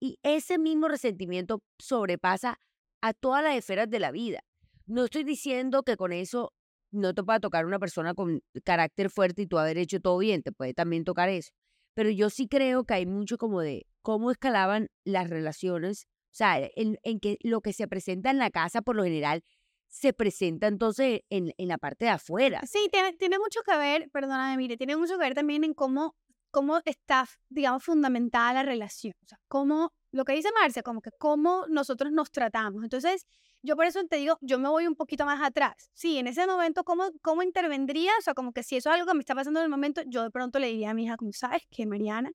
Y 0.00 0.18
ese 0.22 0.58
mismo 0.58 0.88
resentimiento 0.88 1.62
sobrepasa 1.78 2.58
a 3.02 3.12
todas 3.12 3.42
las 3.42 3.56
esferas 3.56 3.88
de 3.88 4.00
la 4.00 4.10
vida. 4.10 4.40
No 4.86 5.04
estoy 5.04 5.24
diciendo 5.24 5.82
que 5.82 5.96
con 5.96 6.12
eso 6.12 6.52
no 6.90 7.14
te 7.14 7.22
pueda 7.22 7.38
tocar 7.38 7.66
una 7.66 7.78
persona 7.78 8.14
con 8.14 8.42
carácter 8.64 9.10
fuerte 9.10 9.42
y 9.42 9.46
tú 9.46 9.58
haber 9.58 9.78
hecho 9.78 10.00
todo 10.00 10.18
bien, 10.18 10.42
te 10.42 10.52
puede 10.52 10.74
también 10.74 11.04
tocar 11.04 11.28
eso. 11.28 11.50
Pero 11.94 12.10
yo 12.10 12.30
sí 12.30 12.48
creo 12.48 12.84
que 12.84 12.94
hay 12.94 13.06
mucho 13.06 13.36
como 13.36 13.60
de 13.60 13.86
cómo 14.02 14.30
escalaban 14.30 14.88
las 15.04 15.28
relaciones, 15.28 16.06
o 16.26 16.34
sea, 16.34 16.58
en, 16.74 16.98
en 17.02 17.20
que 17.20 17.36
lo 17.42 17.60
que 17.60 17.72
se 17.72 17.86
presenta 17.86 18.30
en 18.30 18.38
la 18.38 18.50
casa 18.50 18.82
por 18.82 18.96
lo 18.96 19.04
general 19.04 19.42
se 19.88 20.12
presenta 20.12 20.68
entonces 20.68 21.20
en, 21.30 21.52
en 21.58 21.68
la 21.68 21.76
parte 21.78 22.04
de 22.06 22.12
afuera. 22.12 22.60
Sí, 22.66 22.88
tiene, 22.92 23.12
tiene 23.14 23.38
mucho 23.38 23.60
que 23.64 23.76
ver, 23.76 24.08
perdóname, 24.10 24.56
mire, 24.56 24.76
tiene 24.76 24.96
mucho 24.96 25.14
que 25.14 25.24
ver 25.24 25.34
también 25.34 25.64
en 25.64 25.74
cómo, 25.74 26.16
cómo 26.50 26.80
está, 26.84 27.26
digamos, 27.48 27.84
fundamentada 27.84 28.52
la 28.52 28.62
relación. 28.62 29.14
O 29.24 29.26
sea, 29.26 29.38
cómo, 29.48 29.92
lo 30.12 30.24
que 30.24 30.32
dice 30.34 30.48
Marcia, 30.60 30.82
como 30.82 31.00
que 31.00 31.10
cómo 31.12 31.66
nosotros 31.68 32.12
nos 32.12 32.30
tratamos. 32.30 32.82
Entonces, 32.82 33.26
yo 33.62 33.76
por 33.76 33.86
eso 33.86 34.02
te 34.06 34.16
digo, 34.16 34.38
yo 34.40 34.58
me 34.58 34.68
voy 34.68 34.86
un 34.86 34.94
poquito 34.96 35.24
más 35.26 35.42
atrás. 35.42 35.90
Sí, 35.92 36.18
en 36.18 36.26
ese 36.26 36.46
momento, 36.46 36.82
¿cómo, 36.84 37.10
cómo 37.22 37.42
intervendría? 37.42 38.12
O 38.18 38.22
sea, 38.22 38.34
como 38.34 38.52
que 38.52 38.62
si 38.62 38.76
eso 38.76 38.90
es 38.90 38.94
algo 38.94 39.06
que 39.06 39.14
me 39.14 39.20
está 39.20 39.34
pasando 39.34 39.60
en 39.60 39.64
el 39.64 39.70
momento, 39.70 40.02
yo 40.06 40.22
de 40.22 40.30
pronto 40.30 40.58
le 40.58 40.68
diría 40.68 40.90
a 40.90 40.94
mi 40.94 41.04
hija, 41.04 41.16
como 41.16 41.32
sabes 41.32 41.62
que, 41.70 41.86
Mariana, 41.86 42.30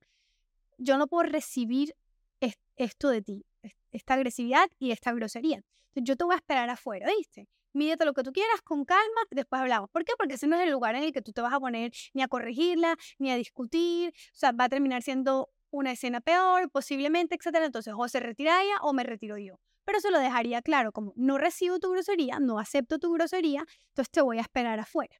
yo 0.78 0.98
no 0.98 1.06
puedo 1.08 1.24
recibir 1.24 1.94
es- 2.40 2.58
esto 2.76 3.08
de 3.08 3.22
ti, 3.22 3.44
es- 3.62 3.74
esta 3.90 4.14
agresividad 4.14 4.68
y 4.78 4.92
esta 4.92 5.12
grosería. 5.12 5.56
Entonces, 5.56 6.04
yo 6.04 6.16
te 6.16 6.24
voy 6.24 6.34
a 6.34 6.36
esperar 6.36 6.70
afuera, 6.70 7.08
¿viste? 7.16 7.48
Mídete 7.76 8.06
lo 8.06 8.14
que 8.14 8.22
tú 8.22 8.32
quieras, 8.32 8.62
con 8.62 8.86
calma, 8.86 9.20
después 9.30 9.60
hablamos. 9.60 9.90
¿Por 9.90 10.02
qué? 10.06 10.14
Porque 10.16 10.34
ese 10.34 10.46
no 10.46 10.56
es 10.56 10.62
el 10.62 10.70
lugar 10.70 10.94
en 10.94 11.02
el 11.04 11.12
que 11.12 11.20
tú 11.20 11.32
te 11.32 11.42
vas 11.42 11.52
a 11.52 11.60
poner 11.60 11.92
ni 12.14 12.22
a 12.22 12.28
corregirla, 12.28 12.96
ni 13.18 13.30
a 13.30 13.36
discutir. 13.36 14.14
O 14.32 14.38
sea, 14.38 14.52
va 14.52 14.64
a 14.64 14.68
terminar 14.70 15.02
siendo 15.02 15.50
una 15.68 15.92
escena 15.92 16.22
peor, 16.22 16.70
posiblemente, 16.70 17.34
etcétera. 17.34 17.66
Entonces, 17.66 17.92
o 17.94 18.08
se 18.08 18.18
retira 18.18 18.62
ella 18.62 18.78
o 18.80 18.94
me 18.94 19.04
retiro 19.04 19.36
yo. 19.36 19.60
Pero 19.84 20.00
se 20.00 20.10
lo 20.10 20.18
dejaría 20.18 20.62
claro, 20.62 20.90
como 20.90 21.12
no 21.16 21.36
recibo 21.36 21.78
tu 21.78 21.90
grosería, 21.90 22.38
no 22.40 22.58
acepto 22.58 22.98
tu 22.98 23.12
grosería, 23.12 23.66
entonces 23.88 24.10
te 24.10 24.22
voy 24.22 24.38
a 24.38 24.40
esperar 24.40 24.80
afuera. 24.80 25.14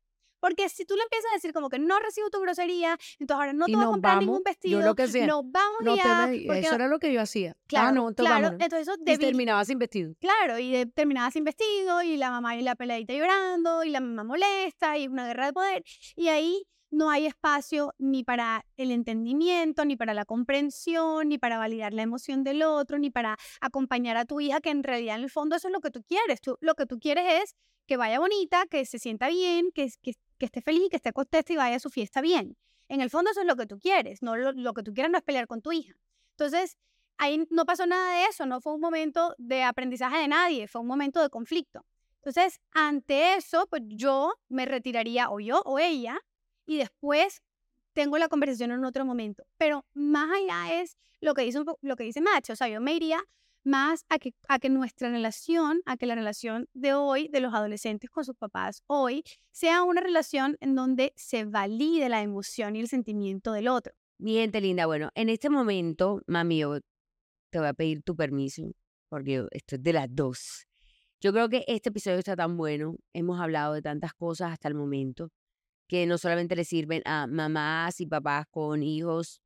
Porque 0.47 0.69
si 0.69 0.85
tú 0.85 0.95
le 0.95 1.03
empiezas 1.03 1.29
a 1.33 1.35
decir 1.35 1.53
como 1.53 1.69
que 1.69 1.81
no 1.81 1.99
recibo 1.99 2.31
tu 2.31 2.39
grosería, 2.41 2.97
entonces 3.19 3.35
ahora 3.41 3.53
no 3.53 3.67
te 3.67 3.73
voy 3.75 3.83
a 3.83 3.87
comprar 3.87 4.19
ningún 4.19 4.35
vamos, 4.35 4.45
yo 4.45 4.45
vestido, 4.45 4.81
lo 4.81 4.95
que 4.95 5.03
hacía, 5.03 5.27
nos 5.27 5.43
vamos 5.51 5.79
No 5.81 5.97
ya, 5.97 6.27
me- 6.29 6.39
porque 6.47 6.61
eso 6.61 6.69
no- 6.71 6.75
era 6.77 6.87
lo 6.89 6.99
que 7.01 7.13
yo 7.13 7.21
hacía. 7.21 7.57
claro, 7.67 7.89
ah, 7.89 7.93
no, 7.93 8.09
entonces 8.09 8.31
claro, 8.31 8.43
vámonos. 8.45 8.65
entonces 8.65 8.89
eso 8.89 8.97
Y 9.05 9.19
terminaba 9.19 9.65
sin 9.65 9.79
vestido. 9.81 10.15
Claro, 10.21 10.59
y 10.61 10.71
de- 10.71 10.87
terminaba 10.87 11.33
sin 11.33 11.43
vestido, 11.43 12.01
y 12.03 12.17
la 12.17 12.31
mamá 12.31 12.55
y 12.57 12.63
la 12.63 12.77
peladita 12.77 13.13
llorando, 13.13 13.83
y 13.83 13.91
la 13.91 13.99
mamá 14.01 14.23
molesta, 14.23 14.97
y 14.99 15.09
una 15.09 15.27
guerra 15.27 15.47
de 15.47 15.53
poder. 15.53 15.85
Y 16.15 16.29
ahí 16.29 16.65
no 16.91 17.11
hay 17.11 17.27
espacio 17.27 17.95
ni 17.99 18.25
para 18.25 18.65
el 18.77 18.91
entendimiento, 18.91 19.85
ni 19.85 19.97
para 19.97 20.15
la 20.15 20.25
comprensión, 20.25 21.29
ni 21.29 21.39
para 21.39 21.59
validar 21.59 21.93
la 21.93 22.03
emoción 22.03 22.45
del 22.45 22.63
otro, 22.63 22.99
ni 22.99 23.11
para 23.11 23.37
acompañar 23.61 24.17
a 24.17 24.25
tu 24.25 24.41
hija, 24.41 24.61
que 24.61 24.71
en 24.71 24.83
realidad 24.83 25.17
en 25.17 25.25
el 25.25 25.31
fondo 25.31 25.57
eso 25.57 25.69
es 25.69 25.73
lo 25.73 25.81
que 25.81 25.91
tú 25.91 26.03
quieres. 26.03 26.41
Tú, 26.41 26.57
lo 26.61 26.75
que 26.75 26.87
tú 26.87 26.99
quieres 26.99 27.43
es 27.43 27.57
que 27.87 27.97
vaya 27.97 28.19
bonita, 28.19 28.67
que 28.67 28.85
se 28.85 28.99
sienta 28.99 29.29
bien, 29.29 29.71
que, 29.73 29.91
que, 30.03 30.15
esté 30.39 30.61
feliz, 30.61 30.89
que 30.91 30.97
esté 30.97 31.13
contesta 31.13 31.53
y 31.53 31.57
vaya 31.57 31.77
a 31.77 31.81
su 31.81 31.91
fiesta 31.91 32.21
bien. 32.21 32.57
En 32.89 33.01
el 33.01 33.11
fondo 33.11 33.31
eso 33.31 33.41
es 33.41 33.47
lo 33.47 33.57
que 33.57 33.67
tú 33.67 33.79
quieres, 33.79 34.23
no 34.23 34.37
lo, 34.37 34.53
lo 34.53 34.75
que 34.75 34.83
tú 34.83 34.93
quieres 34.93 35.11
no 35.11 35.19
es 35.19 35.25
pelear 35.25 35.47
con 35.47 35.61
tu 35.63 35.73
hija. 35.73 35.95
Entonces, 36.31 36.77
ahí 37.19 37.47
no 37.51 37.65
pasó 37.65 37.87
nada 37.87 38.19
de 38.19 38.25
eso, 38.27 38.47
no 38.47 38.61
fue 38.61 38.75
un 38.75 38.81
momento 38.81 39.35
de 39.39 39.63
aprendizaje 39.63 40.19
de 40.19 40.29
nadie, 40.29 40.69
fue 40.69 40.81
un 40.81 40.87
momento 40.87 41.21
de 41.23 41.31
conflicto. 41.31 41.85
Entonces, 42.19 42.61
ante 42.73 43.35
eso, 43.35 43.67
pues 43.69 43.83
yo 43.87 44.35
me 44.49 44.67
retiraría 44.67 45.31
o 45.31 45.41
yo 45.41 45.63
o 45.65 45.79
ella 45.79 46.19
y 46.67 46.79
después 46.79 47.43
tengo 47.93 48.19
la 48.19 48.29
conversación 48.29 48.73
en 48.73 48.85
otro 48.85 49.05
momento. 49.05 49.45
Pero 49.57 49.87
más 49.95 50.29
allá 50.31 50.83
es 50.83 50.99
lo 51.21 51.35
que 51.35 51.43
dice, 51.43 51.61
lo 51.81 51.97
que 51.97 52.05
dice 52.05 52.21
Macho, 52.21 52.53
o 52.53 52.57
sea, 52.57 52.69
yo 52.69 52.81
me 52.81 52.93
iría 52.93 53.23
más 53.65 54.05
a 54.09 54.19
que, 54.19 54.35
a 54.49 54.59
que 54.59 54.69
nuestra 54.69 55.11
relación, 55.11 55.81
a 55.87 55.97
que 55.97 56.07
la 56.07 56.15
relación 56.15 56.69
de 56.73 56.95
hoy, 56.95 57.29
de 57.29 57.41
los 57.41 57.53
adolescentes 57.53 58.11
con 58.11 58.25
sus 58.25 58.37
papás 58.37 58.83
hoy, 58.87 59.25
sea 59.51 59.83
una 59.83 60.01
relación 60.01 60.57
en 60.61 60.75
donde 60.75 61.13
se 61.17 61.45
valide 61.45 62.09
la 62.09 62.23
emoción 62.23 62.77
y 62.77 62.81
el 62.81 62.89
sentimiento 62.89 63.53
del 63.53 63.69
otro. 63.69 63.93
Gente 64.23 64.61
linda, 64.61 64.87
bueno, 64.87 65.11
en 65.15 65.29
este 65.29 65.51
momento, 65.51 66.23
mami, 66.27 66.59
yo 66.61 66.79
te 67.51 67.59
voy 67.59 67.69
a 67.69 67.75
pedir 67.75 68.03
tu 68.03 68.15
permiso, 68.15 68.63
porque 69.09 69.47
esto 69.51 69.77
es 69.77 69.83
de 69.83 69.93
las 69.93 70.07
dos. 70.11 70.67
Yo 71.21 71.33
creo 71.33 71.49
que 71.49 71.65
este 71.67 71.89
episodio 71.89 72.19
está 72.19 72.37
tan 72.37 72.57
bueno, 72.57 72.97
hemos 73.13 73.41
hablado 73.41 73.75
de 73.75 73.83
tantas 73.83 74.15
cosas 74.15 74.53
hasta 74.53 74.69
el 74.69 74.75
momento, 74.75 75.31
que 75.87 76.07
no 76.07 76.19
solamente 76.19 76.57
le 76.57 76.65
sirven 76.65 77.03
a 77.05 77.27
mamás 77.27 78.01
y 78.01 78.07
papás 78.07 78.47
con 78.51 78.83
hijos 78.83 79.41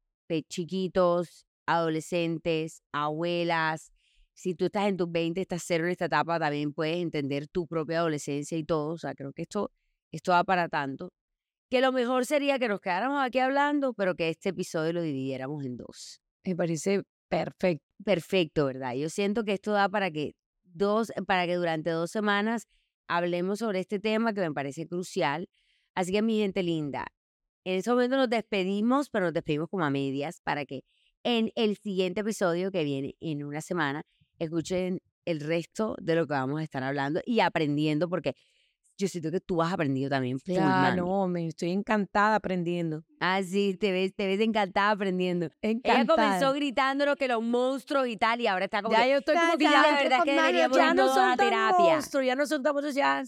chiquitos, 0.49 1.45
adolescentes, 1.67 2.83
abuelas, 2.93 3.93
si 4.41 4.55
tú 4.55 4.67
estás 4.67 4.89
en 4.89 4.97
tus 4.97 5.11
20, 5.11 5.41
estás 5.41 5.63
cero 5.67 5.85
en 5.85 5.91
esta 5.91 6.07
etapa, 6.07 6.39
también 6.39 6.73
puedes 6.73 6.97
entender 6.97 7.47
tu 7.47 7.67
propia 7.67 7.99
adolescencia 7.99 8.57
y 8.57 8.65
todo. 8.65 8.95
O 8.95 8.99
sea, 8.99 9.15
creo 9.15 9.33
que 9.35 9.43
esto, 9.43 9.71
esto 10.11 10.33
va 10.33 10.45
para 10.45 10.69
tanto. 10.69 11.13
Que 11.69 11.83
lo 11.83 11.93
mejor 11.93 12.25
sería 12.25 12.59
que 12.59 12.67
nos 12.67 12.81
quedáramos 12.81 13.23
aquí 13.23 13.39
hablando, 13.39 13.93
pero 13.93 14.15
que 14.15 14.31
este 14.31 14.49
episodio 14.49 14.95
lo 14.95 15.03
dividiéramos 15.03 15.65
en 15.65 15.77
dos. 15.77 16.23
Me 16.45 16.57
parece 16.57 17.03
perfecto. 17.29 17.85
Perfecto, 18.03 18.65
¿verdad? 18.65 18.95
Yo 18.95 19.11
siento 19.11 19.45
que 19.45 19.53
esto 19.53 19.73
da 19.73 19.91
para 19.91 20.11
que 20.11 20.35
dos, 20.65 21.13
para 21.27 21.47
que 21.47 21.57
durante 21.57 21.91
dos 21.91 22.11
semanas 22.11 22.67
hablemos 23.09 23.59
sobre 23.59 23.81
este 23.81 23.99
tema 23.99 24.33
que 24.33 24.41
me 24.41 24.53
parece 24.53 24.87
crucial. 24.87 25.51
Así 26.01 26.13
que 26.13 26.23
mi 26.23 26.39
gente 26.39 26.63
linda, 26.63 27.05
en 27.63 27.75
ese 27.75 27.91
momento 27.91 28.17
nos 28.17 28.31
despedimos, 28.31 29.11
pero 29.11 29.27
nos 29.27 29.35
despedimos 29.35 29.69
como 29.69 29.85
a 29.85 29.91
medias 29.91 30.41
para 30.43 30.65
que 30.65 30.83
en 31.25 31.53
el 31.57 31.77
siguiente 31.77 32.23
episodio 32.23 32.71
que 32.71 32.85
viene 32.85 33.17
en 33.21 33.45
una 33.45 33.61
semana 33.61 34.03
escuchen 34.39 35.03
el 35.27 35.41
resto 35.41 35.97
de 36.01 36.15
lo 36.15 36.27
que 36.27 36.33
vamos 36.33 36.59
a 36.59 36.65
estar 36.65 36.83
hablando 36.83 37.21
y 37.27 37.41
aprendiendo, 37.41 38.09
porque 38.09 38.35
yo 38.97 39.09
siento 39.09 39.31
que 39.31 39.41
tú 39.41 39.61
has 39.61 39.75
aprendido 39.75 40.09
también. 40.09 40.39
Claro, 40.39 41.05
no, 41.05 41.29
me 41.29 41.47
estoy 41.49 41.69
encantada 41.71 42.37
aprendiendo. 42.37 43.05
Ah, 43.21 43.43
sí, 43.43 43.77
te 43.79 43.93
ves, 43.93 44.15
te 44.15 44.27
ves 44.27 44.41
encantada 44.41 44.93
aprendiendo. 44.93 45.51
Encantada. 45.61 46.01
Ella 46.01 46.39
comenzó 46.39 46.55
gritándonos 46.55 47.17
que 47.17 47.29
los 47.29 47.43
monstruos 47.43 48.09
y 48.09 48.17
tal, 48.17 48.41
y 48.41 48.47
ahora 48.47 48.65
está 48.65 48.81
como 48.81 48.97
Ya 48.97 49.03
que, 49.05 49.11
yo 49.11 49.19
estoy 49.19 49.37
como 49.37 49.59
que 49.59 49.65
Ya, 49.65 49.83
de 49.83 50.03
verdad 50.05 50.23
que 50.25 50.35
ya 50.35 50.47
deberíamos 50.47 50.79
ya 50.79 50.89
ir 50.89 50.95
no 50.97 51.05
a 51.05 51.15
son 51.15 51.37
tan 51.37 51.37
terapia. 51.37 51.79
monstruos, 51.79 52.25
ya 52.25 52.35
no 52.37 52.47
son 52.47 52.63
tan 52.63 52.73
monstruos, 52.73 52.95
ya 52.95 53.23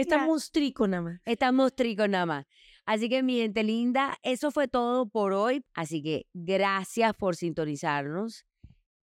está 0.00 0.16
Ya. 0.16 0.26
monstrico 0.26 0.86
nada 0.88 1.02
más. 1.02 1.20
Estamos 1.24 1.74
tricos 1.74 2.08
nada 2.08 2.26
más. 2.26 2.46
Así 2.86 3.08
que, 3.08 3.22
mi 3.22 3.38
gente 3.38 3.62
linda, 3.62 4.16
eso 4.22 4.50
fue 4.50 4.66
todo 4.68 5.08
por 5.08 5.32
hoy. 5.32 5.62
Así 5.74 6.02
que 6.02 6.26
gracias 6.32 7.14
por 7.14 7.36
sintonizarnos. 7.36 8.44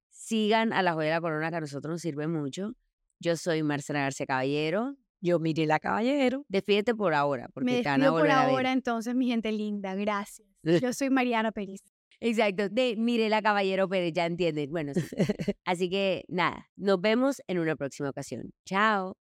Sigan 0.10 0.74
a 0.74 0.82
la 0.82 0.94
Joya 0.94 1.08
de 1.10 1.14
la 1.16 1.22
Corona, 1.22 1.50
que 1.52 1.58
a 1.58 1.62
nosotros 1.62 1.92
nos 1.92 2.02
sirve 2.02 2.28
mucho. 2.28 2.74
Yo 3.20 3.36
soy 3.38 3.62
Marcela 3.64 4.00
García 4.00 4.26
Caballero. 4.26 4.96
Yo 5.22 5.40
miré 5.40 5.66
la 5.66 5.80
caballero. 5.80 6.46
Despídete 6.50 6.94
por 6.94 7.14
ahora, 7.14 7.48
porque 7.54 7.66
Me 7.72 7.82
te 7.82 7.90
van 7.90 8.04
a 8.04 8.12
por 8.12 8.24
ver. 8.24 8.32
ahora, 8.32 8.72
entonces, 8.72 9.16
mi 9.16 9.28
gente 9.28 9.52
linda. 9.52 9.96
Gracias. 9.96 10.48
Yo 10.90 10.94
soy 10.94 11.10
Mariana 11.10 11.52
Pérez. 11.52 11.82
Exacto, 12.20 12.70
de 12.70 12.96
Mirela 12.98 13.42
Caballero 13.42 13.88
Pérez, 13.90 14.14
ya 14.14 14.26
entienden. 14.26 14.72
Bueno, 14.72 14.94
sí. 14.94 15.02
Así 15.66 15.90
que 15.90 16.26
nada, 16.28 16.70
nos 16.76 17.00
vemos 17.02 17.42
en 17.48 17.60
una 17.60 17.76
próxima 17.76 18.10
ocasión. 18.10 18.52
Chao. 18.66 19.18